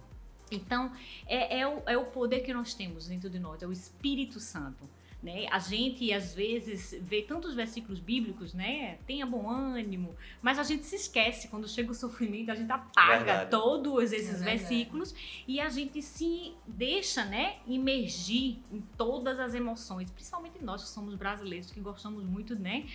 Então, 0.51 0.91
é, 1.25 1.59
é 1.59 1.67
o, 1.67 1.81
é 1.85 1.97
o 1.97 2.05
poder 2.05 2.41
que 2.41 2.53
nós 2.53 2.73
temos 2.73 3.07
dentro 3.07 3.29
de 3.29 3.39
nós, 3.39 3.61
é 3.61 3.67
o 3.67 3.71
Espírito 3.71 4.39
Santo. 4.39 4.87
Né? 5.25 5.47
A 5.49 5.57
gente, 5.57 6.13
às 6.13 6.35
vezes, 6.35 6.95
vê 7.01 7.23
tantos 7.23 7.55
versículos 7.55 7.99
bíblicos, 7.99 8.53
né? 8.53 8.99
Tenha 9.07 9.25
bom 9.25 9.49
ânimo, 9.49 10.15
mas 10.39 10.59
a 10.59 10.63
gente 10.63 10.85
se 10.85 10.95
esquece, 10.95 11.47
quando 11.47 11.67
chega 11.67 11.89
o 11.91 11.95
sofrimento, 12.05 12.51
a 12.51 12.55
gente 12.55 12.71
apaga 12.71 13.17
Verdade. 13.17 13.49
todos 13.49 14.13
esses 14.13 14.39
É 14.39 14.45
versículos 14.45 15.15
e 15.47 15.59
a 15.59 15.67
gente 15.67 15.99
se 15.99 16.53
deixa, 16.67 17.25
né, 17.25 17.55
imergir 17.65 18.59
em 18.71 18.81
todas 18.95 19.39
as 19.39 19.55
emoções, 19.55 20.11
principalmente 20.11 20.63
nós 20.63 20.83
que 20.83 20.89
somos 20.89 21.15
brasileiros, 21.15 21.71
que 21.71 21.79
gostamos 21.79 22.23
muito, 22.23 22.53
né? 22.53 22.85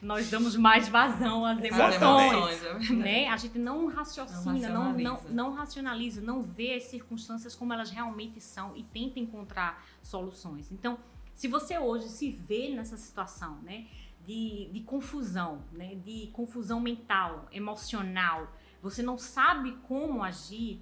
Nós 0.00 0.30
damos 0.30 0.54
mais 0.54 0.88
vazão 0.88 1.44
às 1.44 1.58
emoções 1.62 2.00
emoções, 2.00 2.90
é 2.90 2.92
né? 2.92 3.28
A 3.28 3.36
gente 3.36 3.58
não 3.58 3.86
raciocina, 3.88 4.68
não, 4.68 4.92
não, 4.92 4.92
racionaliza. 4.92 5.28
não 5.28 5.52
racionaliza, 5.52 6.20
não 6.20 6.42
vê 6.42 6.74
as 6.74 6.84
circunstâncias 6.84 7.54
como 7.54 7.72
elas 7.72 7.90
realmente 7.90 8.40
são 8.40 8.76
e 8.76 8.82
tenta 8.82 9.18
encontrar 9.18 9.84
soluções. 10.02 10.70
Então, 10.70 10.98
se 11.40 11.48
você 11.48 11.78
hoje 11.78 12.06
se 12.10 12.32
vê 12.32 12.68
nessa 12.68 12.98
situação, 12.98 13.62
né, 13.62 13.86
de, 14.26 14.68
de 14.70 14.80
confusão, 14.80 15.64
né, 15.72 15.94
de 15.94 16.26
confusão 16.34 16.78
mental, 16.78 17.48
emocional, 17.50 18.52
você 18.82 19.02
não 19.02 19.16
sabe 19.16 19.72
como 19.88 20.22
agir, 20.22 20.78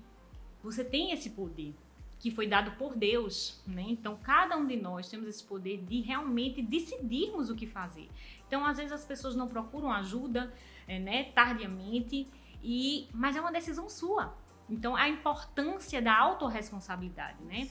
você 0.60 0.82
tem 0.82 1.12
esse 1.12 1.30
poder. 1.30 1.76
que 2.18 2.32
foi 2.32 2.48
dado 2.48 2.72
por 2.72 2.96
Deus, 2.96 3.62
né? 3.64 3.84
Então 3.86 4.16
cada 4.16 4.56
um 4.56 4.66
de 4.66 4.76
nós 4.76 5.08
temos 5.08 5.28
esse 5.28 5.44
poder 5.44 5.84
de 5.84 6.00
realmente 6.00 6.60
decidirmos 6.60 7.48
o 7.48 7.54
que 7.54 7.66
fazer. 7.66 8.08
Então 8.46 8.66
às 8.66 8.76
vezes 8.76 8.90
as 8.92 9.04
pessoas 9.04 9.36
não 9.36 9.46
procuram 9.46 9.92
ajuda, 9.92 10.52
é, 10.88 10.98
né? 10.98 11.30
Tardiamente 11.32 12.26
e 12.62 13.06
mas 13.14 13.36
é 13.36 13.40
uma 13.40 13.52
decisão 13.52 13.88
sua. 13.88 14.36
Então 14.68 14.96
a 14.96 15.08
importância 15.08 16.02
da 16.02 16.18
autorresponsabilidade, 16.18 17.42
né? 17.44 17.68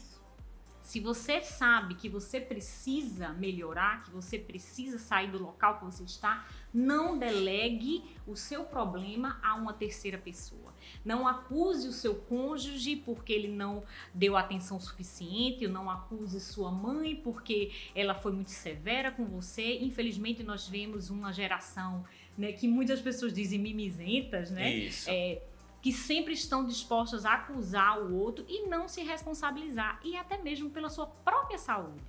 Se 0.88 1.02
você 1.02 1.42
sabe 1.42 1.96
que 1.96 2.08
você 2.08 2.40
precisa 2.40 3.34
melhorar, 3.34 4.06
que 4.06 4.10
você 4.10 4.40
precisa 4.40 4.98
sair 4.98 5.30
do 5.30 5.38
local 5.38 5.80
que 5.80 5.84
você 5.84 6.06
está, 6.06 6.48
não 6.74 7.20
delegue 7.20 8.06
o 8.26 8.38
seu 8.38 8.64
problema 8.64 9.38
a 9.44 9.54
uma 9.56 9.74
terceira 9.74 10.18
pessoa. 10.18 10.74
Não 11.04 11.28
acuse 11.28 11.90
o 11.90 11.92
seu 11.92 12.16
cônjuge 12.16 12.96
porque 12.96 13.34
ele 13.34 13.50
não 13.50 13.84
deu 14.14 14.38
atenção 14.38 14.80
suficiente, 14.80 15.68
não 15.68 15.92
acuse 15.92 16.40
sua 16.40 16.72
mãe 16.72 17.18
porque 17.18 17.70
ela 17.94 18.16
foi 18.16 18.32
muito 18.32 18.52
severa 18.52 19.12
com 19.12 19.26
você. 19.26 19.80
Infelizmente, 19.80 20.42
nós 20.42 20.70
vemos 20.70 21.10
uma 21.10 21.34
geração 21.34 22.06
né, 22.38 22.54
que 22.54 22.66
muitas 22.66 23.02
pessoas 23.02 23.34
dizem 23.34 23.60
mimizentas, 23.60 24.50
né? 24.50 24.74
Isso. 24.74 25.10
É, 25.10 25.42
que 25.88 25.94
sempre 25.94 26.34
estão 26.34 26.66
dispostas 26.66 27.26
a 27.26 27.36
acusar 27.36 27.98
o 28.02 28.14
outro 28.14 28.44
e 28.50 28.68
não 28.68 28.90
se 28.90 29.02
responsabilizar 29.04 30.02
e 30.04 30.18
até 30.18 30.38
mesmo 30.38 30.70
pela 30.70 30.90
sua 30.90 31.08
própria 31.08 31.58
saúde. 31.58 32.04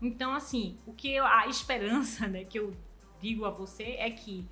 Então, 0.00 0.32
assim, 0.32 0.78
o 0.86 0.94
que 0.94 1.12
eu, 1.12 1.26
a 1.26 1.46
esperança, 1.46 2.26
né, 2.26 2.44
que 2.44 2.58
eu 2.58 2.74
digo 3.20 3.44
a 3.44 3.50
você 3.50 3.96
é 3.98 4.10
que 4.10 4.48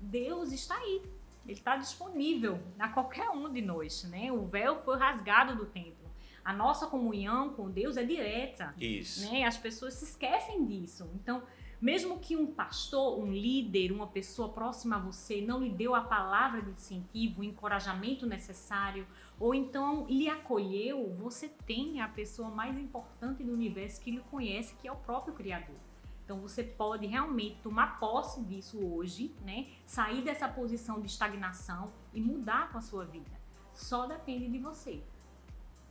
Deus 0.00 0.50
está 0.50 0.74
aí. 0.74 1.02
Ele 1.44 1.52
está 1.52 1.76
disponível 1.76 2.60
a 2.80 2.88
qualquer 2.88 3.30
um 3.30 3.48
de 3.48 3.62
nós, 3.62 4.02
né? 4.10 4.32
O 4.32 4.44
véu 4.44 4.82
foi 4.82 4.98
rasgado 4.98 5.54
do 5.54 5.64
templo. 5.64 6.10
A 6.44 6.52
nossa 6.52 6.88
comunhão 6.88 7.50
com 7.50 7.70
Deus 7.70 7.96
é 7.96 8.02
direta. 8.02 8.74
Isso. 8.76 9.30
Né? 9.30 9.44
As 9.44 9.56
pessoas 9.56 9.94
se 9.94 10.04
esquecem 10.04 10.66
disso. 10.66 11.08
Então, 11.14 11.44
mesmo 11.80 12.18
que 12.18 12.36
um 12.36 12.46
pastor, 12.46 13.18
um 13.18 13.32
líder, 13.32 13.92
uma 13.92 14.06
pessoa 14.06 14.48
próxima 14.48 14.96
a 14.96 14.98
você 14.98 15.40
não 15.40 15.62
lhe 15.62 15.70
deu 15.70 15.94
a 15.94 16.00
palavra 16.00 16.62
de 16.62 16.70
incentivo, 16.70 17.40
o 17.40 17.44
encorajamento 17.44 18.26
necessário, 18.26 19.06
ou 19.38 19.54
então 19.54 20.06
lhe 20.08 20.28
acolheu, 20.28 21.14
você 21.14 21.48
tem 21.48 22.00
a 22.00 22.08
pessoa 22.08 22.48
mais 22.48 22.76
importante 22.78 23.44
do 23.44 23.52
universo 23.52 24.00
que 24.00 24.10
lhe 24.10 24.20
conhece, 24.20 24.74
que 24.76 24.88
é 24.88 24.92
o 24.92 24.96
próprio 24.96 25.34
Criador. 25.34 25.76
Então 26.24 26.40
você 26.40 26.64
pode 26.64 27.06
realmente 27.06 27.60
tomar 27.62 28.00
posse 28.00 28.42
disso 28.42 28.84
hoje, 28.84 29.32
né? 29.42 29.68
Sair 29.86 30.22
dessa 30.22 30.48
posição 30.48 31.00
de 31.00 31.06
estagnação 31.06 31.92
e 32.12 32.20
mudar 32.20 32.72
com 32.72 32.78
a 32.78 32.80
sua 32.80 33.04
vida. 33.04 33.30
Só 33.72 34.06
depende 34.06 34.48
de 34.48 34.58
você. 34.58 35.00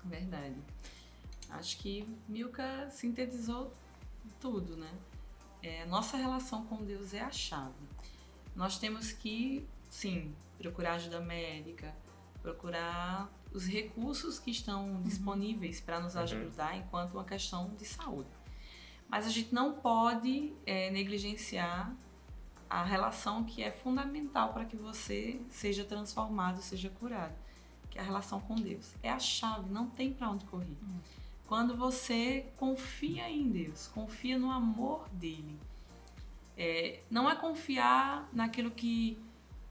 Verdade. 0.04 0.56
Acho 1.52 1.78
que 1.78 2.06
Milka 2.28 2.90
sintetizou 2.90 3.74
tudo, 4.40 4.76
né? 4.76 4.92
É, 5.66 5.84
nossa 5.88 6.16
relação 6.16 6.64
com 6.66 6.86
Deus 6.86 7.12
é 7.16 7.22
a 7.22 7.32
chave. 7.32 7.74
Nós 8.56 8.78
temos 8.78 9.12
que, 9.12 9.68
sim, 9.90 10.36
procurar 10.60 10.94
ajuda 10.94 11.20
médica, 11.20 11.92
procurar 12.40 13.28
os 13.52 13.66
recursos 13.66 14.38
que 14.38 14.52
estão 14.52 14.92
uhum. 14.92 15.02
disponíveis 15.02 15.82
para 15.82 16.00
nos 16.00 16.16
ajudar 16.16 16.74
uhum. 16.74 16.80
enquanto 16.82 17.14
uma 17.14 17.24
questão 17.24 17.74
de 17.80 17.84
saúde. 17.84 18.30
Mas 19.10 19.26
a 19.26 19.30
gente 19.30 19.56
não 19.56 19.74
pode 19.74 20.54
é, 20.68 20.92
negligenciar 20.92 21.92
a 22.70 22.84
relação 22.84 23.44
que 23.44 23.64
é 23.64 23.72
fundamental 23.72 24.54
para 24.54 24.66
que 24.66 24.76
você 24.76 25.42
seja 25.50 25.84
transformado, 25.84 26.62
seja 26.62 26.92
curado, 26.92 27.34
que 27.90 27.98
é 27.98 28.02
a 28.02 28.06
relação 28.06 28.40
com 28.40 28.54
Deus. 28.54 28.94
É 29.02 29.10
a 29.10 29.18
chave, 29.18 29.68
não 29.72 29.90
tem 29.90 30.14
para 30.14 30.30
onde 30.30 30.46
correr. 30.46 30.78
Uhum 30.84 31.25
quando 31.48 31.76
você 31.76 32.46
confia 32.58 33.30
em 33.30 33.50
Deus, 33.50 33.88
confia 33.88 34.38
no 34.38 34.52
amor 34.52 35.08
dele. 35.10 35.60
É, 36.58 37.02
não 37.10 37.30
é 37.30 37.36
confiar 37.36 38.28
naquilo 38.34 38.72
que 38.72 39.20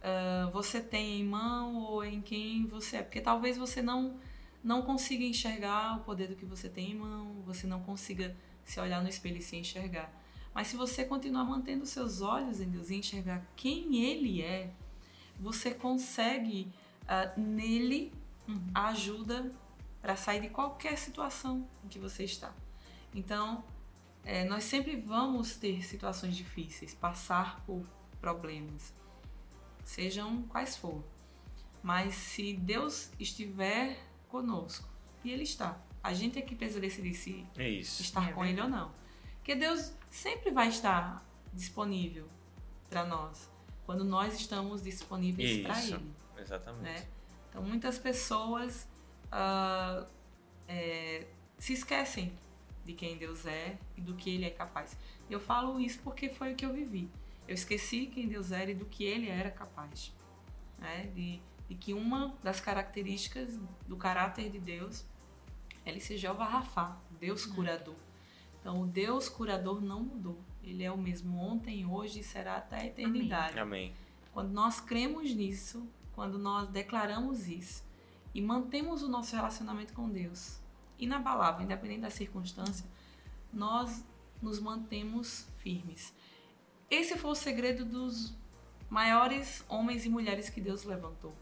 uh, 0.00 0.50
você 0.52 0.80
tem 0.80 1.20
em 1.20 1.24
mão 1.24 1.76
ou 1.76 2.04
em 2.04 2.20
quem 2.20 2.66
você 2.66 2.98
é, 2.98 3.02
porque 3.02 3.20
talvez 3.20 3.56
você 3.56 3.80
não 3.80 4.16
não 4.62 4.80
consiga 4.80 5.22
enxergar 5.22 5.98
o 5.98 6.00
poder 6.04 6.26
do 6.26 6.36
que 6.36 6.46
você 6.46 6.70
tem 6.70 6.92
em 6.92 6.94
mão, 6.94 7.42
você 7.44 7.66
não 7.66 7.80
consiga 7.82 8.34
se 8.64 8.80
olhar 8.80 9.02
no 9.02 9.08
espelho 9.10 9.36
e 9.36 9.42
se 9.42 9.56
enxergar. 9.56 10.10
Mas 10.54 10.68
se 10.68 10.76
você 10.76 11.04
continuar 11.04 11.44
mantendo 11.44 11.84
seus 11.84 12.22
olhos 12.22 12.62
em 12.62 12.70
Deus 12.70 12.88
e 12.88 12.94
enxergar 12.94 13.44
quem 13.54 14.02
Ele 14.02 14.40
é, 14.40 14.70
você 15.38 15.74
consegue 15.74 16.72
uh, 17.02 17.38
nele 17.38 18.10
uhum. 18.48 18.70
a 18.74 18.88
ajuda 18.88 19.52
para 20.04 20.16
sair 20.16 20.42
de 20.42 20.50
qualquer 20.50 20.98
situação 20.98 21.66
em 21.82 21.88
que 21.88 21.98
você 21.98 22.24
está. 22.24 22.52
Então, 23.14 23.64
é, 24.22 24.44
nós 24.44 24.64
sempre 24.64 24.96
vamos 24.96 25.56
ter 25.56 25.82
situações 25.82 26.36
difíceis, 26.36 26.92
passar 26.92 27.64
por 27.64 27.82
problemas, 28.20 28.92
sejam 29.82 30.42
quais 30.42 30.76
for. 30.76 31.02
Mas 31.82 32.12
se 32.12 32.52
Deus 32.52 33.12
estiver 33.18 33.98
conosco, 34.28 34.86
e 35.24 35.30
Ele 35.32 35.44
está, 35.44 35.80
a 36.02 36.12
gente 36.12 36.38
é 36.38 36.42
que 36.42 36.54
precisa 36.54 36.80
decidir 36.80 37.14
se 37.14 37.46
é 37.56 37.70
estar 37.70 38.28
é 38.28 38.32
com 38.34 38.44
Ele 38.44 38.60
ou 38.60 38.68
não. 38.68 38.92
Porque 39.36 39.54
Deus 39.54 39.94
sempre 40.10 40.50
vai 40.50 40.68
estar 40.68 41.26
disponível 41.50 42.28
para 42.90 43.06
nós, 43.06 43.50
quando 43.86 44.04
nós 44.04 44.38
estamos 44.38 44.82
disponíveis 44.82 45.62
para 45.62 45.82
Ele. 45.82 46.12
Exatamente. 46.36 46.82
Né? 46.82 47.08
Então, 47.48 47.62
muitas 47.62 47.98
pessoas 47.98 48.86
uh, 49.34 50.06
é, 50.68 51.26
se 51.58 51.72
esquecem 51.72 52.32
de 52.84 52.92
quem 52.92 53.16
Deus 53.16 53.44
é 53.46 53.76
e 53.96 54.00
do 54.00 54.14
que 54.14 54.30
Ele 54.30 54.44
é 54.44 54.50
capaz. 54.50 54.96
Eu 55.28 55.40
falo 55.40 55.80
isso 55.80 56.00
porque 56.02 56.28
foi 56.28 56.52
o 56.52 56.56
que 56.56 56.64
eu 56.64 56.72
vivi. 56.72 57.10
Eu 57.46 57.54
esqueci 57.54 58.06
quem 58.06 58.28
Deus 58.28 58.52
era 58.52 58.70
e 58.70 58.74
do 58.74 58.84
que 58.84 59.04
Ele 59.04 59.28
era 59.28 59.50
capaz. 59.50 60.14
Né? 60.78 61.10
De, 61.14 61.40
de 61.68 61.74
que 61.74 61.92
uma 61.92 62.34
das 62.42 62.60
características 62.60 63.58
do 63.86 63.96
caráter 63.96 64.50
de 64.50 64.58
Deus 64.58 65.04
é 65.84 65.90
Ele 65.90 66.00
ser 66.00 66.16
Jeová 66.16 66.46
Rafá, 66.46 66.98
Deus 67.18 67.46
uhum. 67.46 67.54
curador. 67.54 67.96
Então, 68.60 68.80
o 68.80 68.86
Deus 68.86 69.28
curador 69.28 69.82
não 69.82 70.02
mudou. 70.02 70.38
Ele 70.62 70.82
é 70.82 70.90
o 70.90 70.96
mesmo 70.96 71.36
ontem, 71.36 71.84
hoje 71.84 72.20
e 72.20 72.24
será 72.24 72.56
até 72.56 72.76
a 72.76 72.86
eternidade. 72.86 73.58
Amém. 73.58 73.92
Quando 74.32 74.50
nós 74.52 74.80
cremos 74.80 75.34
nisso, 75.34 75.86
quando 76.14 76.38
nós 76.38 76.68
declaramos 76.68 77.46
isso, 77.46 77.84
e 78.34 78.42
mantemos 78.42 79.02
o 79.02 79.08
nosso 79.08 79.34
relacionamento 79.34 79.92
com 79.92 80.10
Deus 80.10 80.58
inabalável, 80.98 81.62
independente 81.64 82.00
da 82.00 82.10
circunstância, 82.10 82.86
nós 83.52 84.04
nos 84.42 84.58
mantemos 84.58 85.46
firmes. 85.58 86.14
Esse 86.90 87.16
foi 87.16 87.30
o 87.30 87.34
segredo 87.34 87.84
dos 87.84 88.34
maiores 88.90 89.64
homens 89.68 90.04
e 90.04 90.08
mulheres 90.08 90.48
que 90.48 90.60
Deus 90.60 90.84
levantou. 90.84 91.34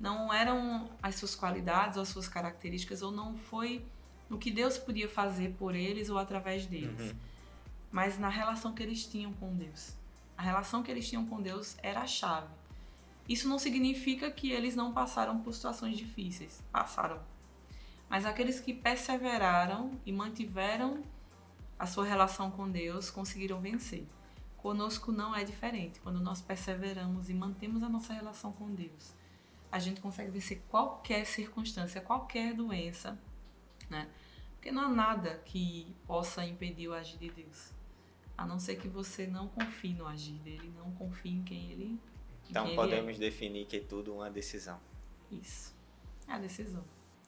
Não 0.00 0.32
eram 0.32 0.90
as 1.02 1.16
suas 1.16 1.34
qualidades 1.34 1.96
ou 1.96 2.02
as 2.02 2.08
suas 2.08 2.28
características, 2.28 3.02
ou 3.02 3.10
não 3.10 3.36
foi 3.36 3.84
no 4.28 4.38
que 4.38 4.50
Deus 4.50 4.78
podia 4.78 5.08
fazer 5.08 5.54
por 5.58 5.74
eles 5.74 6.10
ou 6.10 6.18
através 6.18 6.66
deles, 6.66 7.10
uhum. 7.10 7.18
mas 7.90 8.18
na 8.18 8.28
relação 8.28 8.72
que 8.74 8.82
eles 8.82 9.06
tinham 9.06 9.32
com 9.34 9.54
Deus. 9.54 9.94
A 10.36 10.42
relação 10.42 10.82
que 10.82 10.90
eles 10.90 11.08
tinham 11.08 11.26
com 11.26 11.40
Deus 11.40 11.76
era 11.82 12.00
a 12.00 12.06
chave. 12.06 12.48
Isso 13.28 13.46
não 13.46 13.58
significa 13.58 14.30
que 14.30 14.50
eles 14.50 14.74
não 14.74 14.92
passaram 14.92 15.40
por 15.40 15.52
situações 15.52 15.98
difíceis. 15.98 16.62
Passaram. 16.72 17.20
Mas 18.08 18.24
aqueles 18.24 18.58
que 18.58 18.72
perseveraram 18.72 20.00
e 20.06 20.12
mantiveram 20.12 21.02
a 21.78 21.86
sua 21.86 22.06
relação 22.06 22.50
com 22.50 22.70
Deus 22.70 23.10
conseguiram 23.10 23.60
vencer. 23.60 24.06
Conosco 24.56 25.12
não 25.12 25.36
é 25.36 25.44
diferente. 25.44 26.00
Quando 26.00 26.20
nós 26.20 26.40
perseveramos 26.40 27.28
e 27.28 27.34
mantemos 27.34 27.82
a 27.82 27.88
nossa 27.88 28.14
relação 28.14 28.50
com 28.50 28.74
Deus, 28.74 29.14
a 29.70 29.78
gente 29.78 30.00
consegue 30.00 30.30
vencer 30.30 30.62
qualquer 30.68 31.26
circunstância, 31.26 32.00
qualquer 32.00 32.54
doença, 32.54 33.18
né? 33.90 34.08
Porque 34.54 34.72
não 34.72 34.82
há 34.82 34.88
nada 34.88 35.40
que 35.44 35.94
possa 36.06 36.44
impedir 36.44 36.88
o 36.88 36.94
agir 36.94 37.18
de 37.18 37.30
Deus. 37.30 37.72
A 38.36 38.46
não 38.46 38.58
ser 38.58 38.76
que 38.76 38.88
você 38.88 39.26
não 39.26 39.48
confie 39.48 39.92
no 39.92 40.06
agir 40.06 40.38
dele, 40.40 40.72
não 40.76 40.90
confie 40.92 41.30
em 41.30 41.44
quem 41.44 41.70
ele 41.70 42.00
então 42.48 42.74
podemos 42.74 43.16
é. 43.16 43.18
definir 43.18 43.66
que 43.66 43.76
é 43.76 43.80
tudo 43.80 44.14
uma 44.14 44.30
decisão. 44.30 44.80
Isso. 45.30 45.74
É 46.26 46.32
a 46.32 46.38
decisão. 46.38 46.84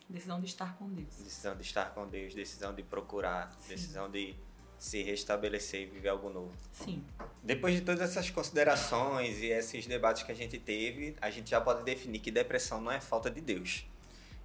Decisão 0.09 0.41
de 0.41 0.47
estar 0.47 0.77
com 0.77 0.89
Deus. 0.89 1.17
Decisão 1.17 1.55
de 1.57 1.63
estar 1.63 1.95
com 1.95 2.09
Deus, 2.09 2.35
decisão 2.35 2.75
de 2.75 2.83
procurar, 2.83 3.53
Sim. 3.61 3.69
decisão 3.69 4.11
de 4.11 4.35
se 4.77 5.03
restabelecer 5.03 5.83
e 5.83 5.87
viver 5.87 6.09
algo 6.09 6.31
novo. 6.31 6.53
Sim. 6.73 7.05
Depois 7.43 7.75
de 7.75 7.83
todas 7.83 8.01
essas 8.01 8.31
considerações 8.31 9.39
e 9.41 9.47
esses 9.47 9.87
debates 9.87 10.23
que 10.23 10.33
a 10.33 10.35
gente 10.35 10.59
teve, 10.59 11.15
a 11.21 11.31
gente 11.31 11.51
já 11.51 11.61
pode 11.61 11.85
definir 11.85 12.19
que 12.19 12.31
depressão 12.31 12.81
não 12.81 12.91
é 12.91 13.01
falta 13.01 13.31
de 13.31 13.41
Deus. 13.41 13.87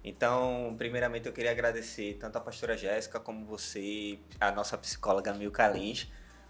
Então, 0.04 0.74
primeiramente 0.78 1.26
eu 1.26 1.32
queria 1.32 1.50
agradecer 1.50 2.16
tanto 2.20 2.36
a 2.36 2.40
pastora 2.40 2.76
Jéssica 2.76 3.18
como 3.18 3.44
você, 3.44 4.18
a 4.38 4.52
nossa 4.52 4.78
psicóloga 4.78 5.32
Milka 5.32 5.66
Lins, 5.68 6.06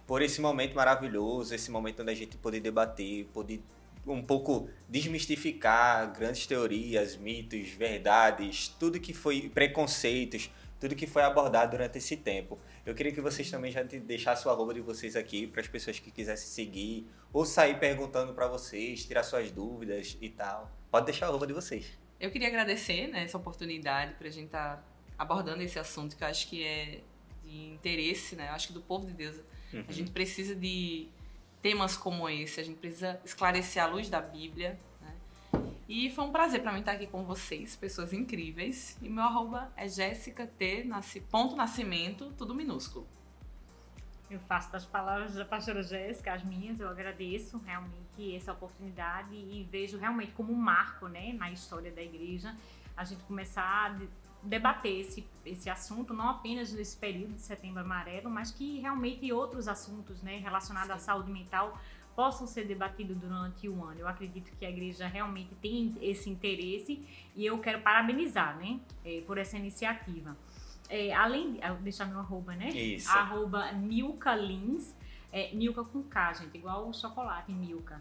por 0.06 0.20
esse 0.20 0.40
momento 0.40 0.74
maravilhoso, 0.74 1.54
esse 1.54 1.70
momento 1.70 2.02
onde 2.02 2.10
a 2.10 2.14
gente 2.14 2.36
pôde 2.36 2.60
debater, 2.60 3.24
pôde 3.32 3.62
um 4.06 4.22
pouco 4.22 4.68
desmistificar 4.88 6.12
grandes 6.12 6.46
teorias, 6.46 7.16
mitos, 7.16 7.68
verdades, 7.70 8.68
tudo 8.68 9.00
que 9.00 9.12
foi 9.12 9.48
preconceitos, 9.48 10.50
tudo 10.78 10.94
que 10.94 11.06
foi 11.06 11.22
abordado 11.22 11.72
durante 11.72 11.98
esse 11.98 12.16
tempo. 12.16 12.58
Eu 12.84 12.94
queria 12.94 13.12
que 13.12 13.20
vocês 13.20 13.50
também 13.50 13.72
já 13.72 13.82
deixassem 13.82 14.46
o 14.46 14.50
arroba 14.50 14.72
de 14.72 14.80
vocês 14.80 15.16
aqui 15.16 15.46
para 15.46 15.60
as 15.60 15.68
pessoas 15.68 15.98
que 15.98 16.10
quisessem 16.10 16.46
seguir 16.46 17.06
ou 17.32 17.44
sair 17.44 17.78
perguntando 17.78 18.32
para 18.32 18.46
vocês, 18.46 19.04
tirar 19.04 19.22
suas 19.22 19.50
dúvidas 19.50 20.16
e 20.20 20.28
tal. 20.28 20.70
Pode 20.90 21.06
deixar 21.06 21.26
o 21.26 21.30
arroba 21.30 21.46
de 21.46 21.52
vocês. 21.52 21.86
Eu 22.20 22.30
queria 22.30 22.48
agradecer 22.48 23.08
né, 23.08 23.24
essa 23.24 23.36
oportunidade 23.36 24.14
para 24.14 24.28
a 24.28 24.30
gente 24.30 24.46
estar 24.46 24.76
tá 24.76 24.84
abordando 25.18 25.62
esse 25.62 25.78
assunto 25.78 26.16
que 26.16 26.22
eu 26.22 26.28
acho 26.28 26.48
que 26.48 26.62
é 26.62 27.00
de 27.42 27.72
interesse, 27.72 28.36
né? 28.36 28.48
Eu 28.48 28.52
acho 28.52 28.68
que 28.68 28.72
do 28.72 28.80
povo 28.80 29.06
de 29.06 29.12
Deus. 29.12 29.36
Uhum. 29.72 29.84
A 29.86 29.92
gente 29.92 30.10
precisa 30.10 30.54
de 30.54 31.08
temas 31.66 31.96
como 31.96 32.28
esse, 32.28 32.60
a 32.60 32.62
gente 32.62 32.78
precisa 32.78 33.20
esclarecer 33.24 33.82
a 33.82 33.86
luz 33.86 34.08
da 34.08 34.20
Bíblia, 34.20 34.78
e 35.88 36.08
foi 36.10 36.24
um 36.24 36.30
prazer 36.30 36.62
para 36.62 36.72
mim 36.72 36.78
estar 36.78 36.92
aqui 36.92 37.08
com 37.08 37.24
vocês, 37.24 37.74
pessoas 37.74 38.12
incríveis. 38.12 38.96
E 39.02 39.08
meu 39.08 39.24
arroba 39.24 39.72
é 39.76 39.88
Jéssica 39.88 40.46
T, 40.46 40.84
nasci, 40.84 41.20
ponto 41.20 41.56
nascimento, 41.56 42.32
tudo 42.38 42.54
minúsculo. 42.54 43.04
Eu 44.30 44.38
faço 44.38 44.70
das 44.70 44.84
palavras 44.84 45.34
da 45.34 45.44
pastora 45.44 45.82
Jéssica 45.82 46.34
as 46.34 46.44
minhas, 46.44 46.78
eu 46.78 46.88
agradeço 46.88 47.58
realmente 47.58 48.36
essa 48.36 48.52
oportunidade 48.52 49.34
e 49.34 49.66
vejo 49.68 49.98
realmente 49.98 50.30
como 50.32 50.52
um 50.52 50.56
marco 50.56 51.08
né, 51.08 51.32
na 51.32 51.50
história 51.50 51.90
da 51.90 52.02
igreja 52.02 52.56
a 52.96 53.04
gente 53.04 53.24
começar 53.24 53.98
debater 54.42 55.00
esse, 55.00 55.26
esse 55.44 55.68
assunto, 55.68 56.14
não 56.14 56.28
apenas 56.28 56.72
nesse 56.72 56.96
período 56.96 57.34
de 57.34 57.42
setembro 57.42 57.80
amarelo, 57.80 58.30
mas 58.30 58.50
que 58.50 58.78
realmente 58.80 59.32
outros 59.32 59.68
assuntos 59.68 60.22
né, 60.22 60.38
relacionados 60.38 60.88
Sim. 60.88 60.96
à 60.96 60.98
saúde 60.98 61.30
mental 61.30 61.78
possam 62.14 62.46
ser 62.46 62.64
debatidos 62.64 63.16
durante 63.18 63.68
o 63.68 63.84
ano. 63.84 64.00
Eu 64.00 64.08
acredito 64.08 64.50
que 64.56 64.64
a 64.64 64.70
igreja 64.70 65.06
realmente 65.06 65.54
tem 65.56 65.94
esse 66.00 66.30
interesse 66.30 67.06
e 67.34 67.44
eu 67.44 67.58
quero 67.58 67.82
parabenizar, 67.82 68.56
né, 68.56 68.80
é, 69.04 69.22
por 69.26 69.36
essa 69.36 69.56
iniciativa. 69.56 70.36
É, 70.88 71.12
além 71.12 71.54
de, 71.54 71.60
deixar 71.82 72.06
meu 72.06 72.20
arroba, 72.20 72.54
né? 72.54 72.68
Isso. 72.68 73.10
Arroba 73.10 73.72
Milka 73.72 74.34
Lins, 74.34 74.94
é, 75.32 75.52
Milka 75.52 75.82
com 75.84 76.02
K, 76.04 76.32
gente, 76.34 76.56
igual 76.56 76.88
o 76.88 76.94
chocolate 76.94 77.52
Milka. 77.52 78.00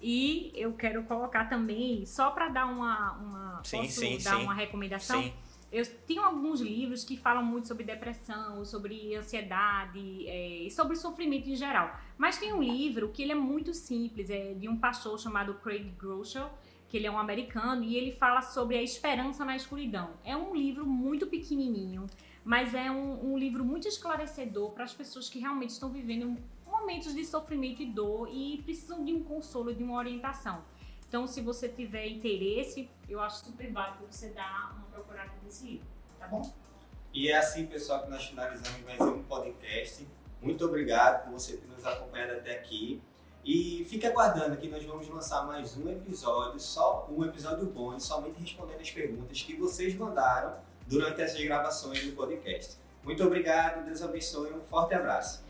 E 0.00 0.52
eu 0.54 0.72
quero 0.72 1.04
colocar 1.04 1.48
também, 1.48 2.06
só 2.06 2.30
para 2.30 2.48
dar 2.48 2.66
uma, 2.66 3.12
uma 3.12 3.60
sim, 3.64 3.78
posso 3.78 4.00
sim, 4.00 4.18
dar 4.18 4.36
sim. 4.36 4.42
uma 4.42 4.54
recomendação? 4.54 5.22
Sim. 5.22 5.32
Eu 5.72 5.86
tenho 6.06 6.22
alguns 6.22 6.60
livros 6.60 7.02
que 7.02 7.16
falam 7.16 7.42
muito 7.42 7.66
sobre 7.66 7.82
depressão, 7.82 8.62
sobre 8.62 9.16
ansiedade 9.16 10.28
é, 10.28 10.64
e 10.64 10.70
sobre 10.70 10.96
sofrimento 10.96 11.48
em 11.48 11.56
geral. 11.56 11.98
Mas 12.18 12.36
tem 12.36 12.52
um 12.52 12.62
livro 12.62 13.08
que 13.08 13.22
ele 13.22 13.32
é 13.32 13.34
muito 13.34 13.72
simples, 13.72 14.28
é 14.28 14.52
de 14.52 14.68
um 14.68 14.76
pastor 14.76 15.18
chamado 15.18 15.54
Craig 15.54 15.90
Groeschel, 15.98 16.50
que 16.90 16.98
ele 16.98 17.06
é 17.06 17.10
um 17.10 17.18
americano 17.18 17.82
e 17.82 17.96
ele 17.96 18.12
fala 18.12 18.42
sobre 18.42 18.76
a 18.76 18.82
esperança 18.82 19.46
na 19.46 19.56
escuridão. 19.56 20.10
É 20.22 20.36
um 20.36 20.54
livro 20.54 20.84
muito 20.84 21.26
pequenininho, 21.26 22.06
mas 22.44 22.74
é 22.74 22.90
um, 22.90 23.32
um 23.32 23.38
livro 23.38 23.64
muito 23.64 23.88
esclarecedor 23.88 24.72
para 24.72 24.84
as 24.84 24.92
pessoas 24.92 25.30
que 25.30 25.38
realmente 25.38 25.70
estão 25.70 25.88
vivendo 25.88 26.36
momentos 26.66 27.14
de 27.14 27.24
sofrimento 27.24 27.80
e 27.82 27.86
dor 27.86 28.28
e 28.30 28.60
precisam 28.62 29.02
de 29.02 29.14
um 29.14 29.24
consolo, 29.24 29.74
de 29.74 29.82
uma 29.82 29.96
orientação. 29.96 30.62
Então, 31.12 31.26
se 31.26 31.42
você 31.42 31.68
tiver 31.68 32.06
interesse, 32.06 32.88
eu 33.06 33.20
acho 33.20 33.44
super 33.44 33.70
válido 33.70 34.06
você 34.10 34.30
dar 34.30 34.72
uma 34.74 34.86
procurada 34.86 35.30
nesse 35.44 35.66
livro, 35.66 35.86
tá 36.18 36.26
bom? 36.26 36.40
E 37.12 37.28
é 37.28 37.36
assim, 37.36 37.66
pessoal, 37.66 38.02
que 38.02 38.08
nós 38.08 38.24
finalizamos 38.24 38.80
mais 38.82 38.98
um 38.98 39.22
podcast. 39.24 40.08
Muito 40.40 40.64
obrigado 40.64 41.24
por 41.24 41.32
você 41.32 41.58
ter 41.58 41.66
nos 41.66 41.84
acompanhado 41.84 42.32
até 42.32 42.52
aqui. 42.52 43.02
E 43.44 43.84
fique 43.90 44.06
aguardando 44.06 44.56
que 44.56 44.68
nós 44.68 44.82
vamos 44.86 45.06
lançar 45.06 45.46
mais 45.46 45.76
um 45.76 45.86
episódio, 45.90 46.58
só 46.58 47.06
um 47.10 47.22
episódio 47.22 47.66
bom, 47.66 48.00
somente 48.00 48.40
respondendo 48.40 48.80
as 48.80 48.90
perguntas 48.90 49.42
que 49.42 49.54
vocês 49.54 49.94
mandaram 49.94 50.56
durante 50.86 51.20
essas 51.20 51.44
gravações 51.44 52.06
do 52.06 52.16
podcast. 52.16 52.78
Muito 53.04 53.22
obrigado, 53.22 53.84
Deus 53.84 54.00
abençoe, 54.00 54.50
um 54.50 54.62
forte 54.62 54.94
abraço. 54.94 55.44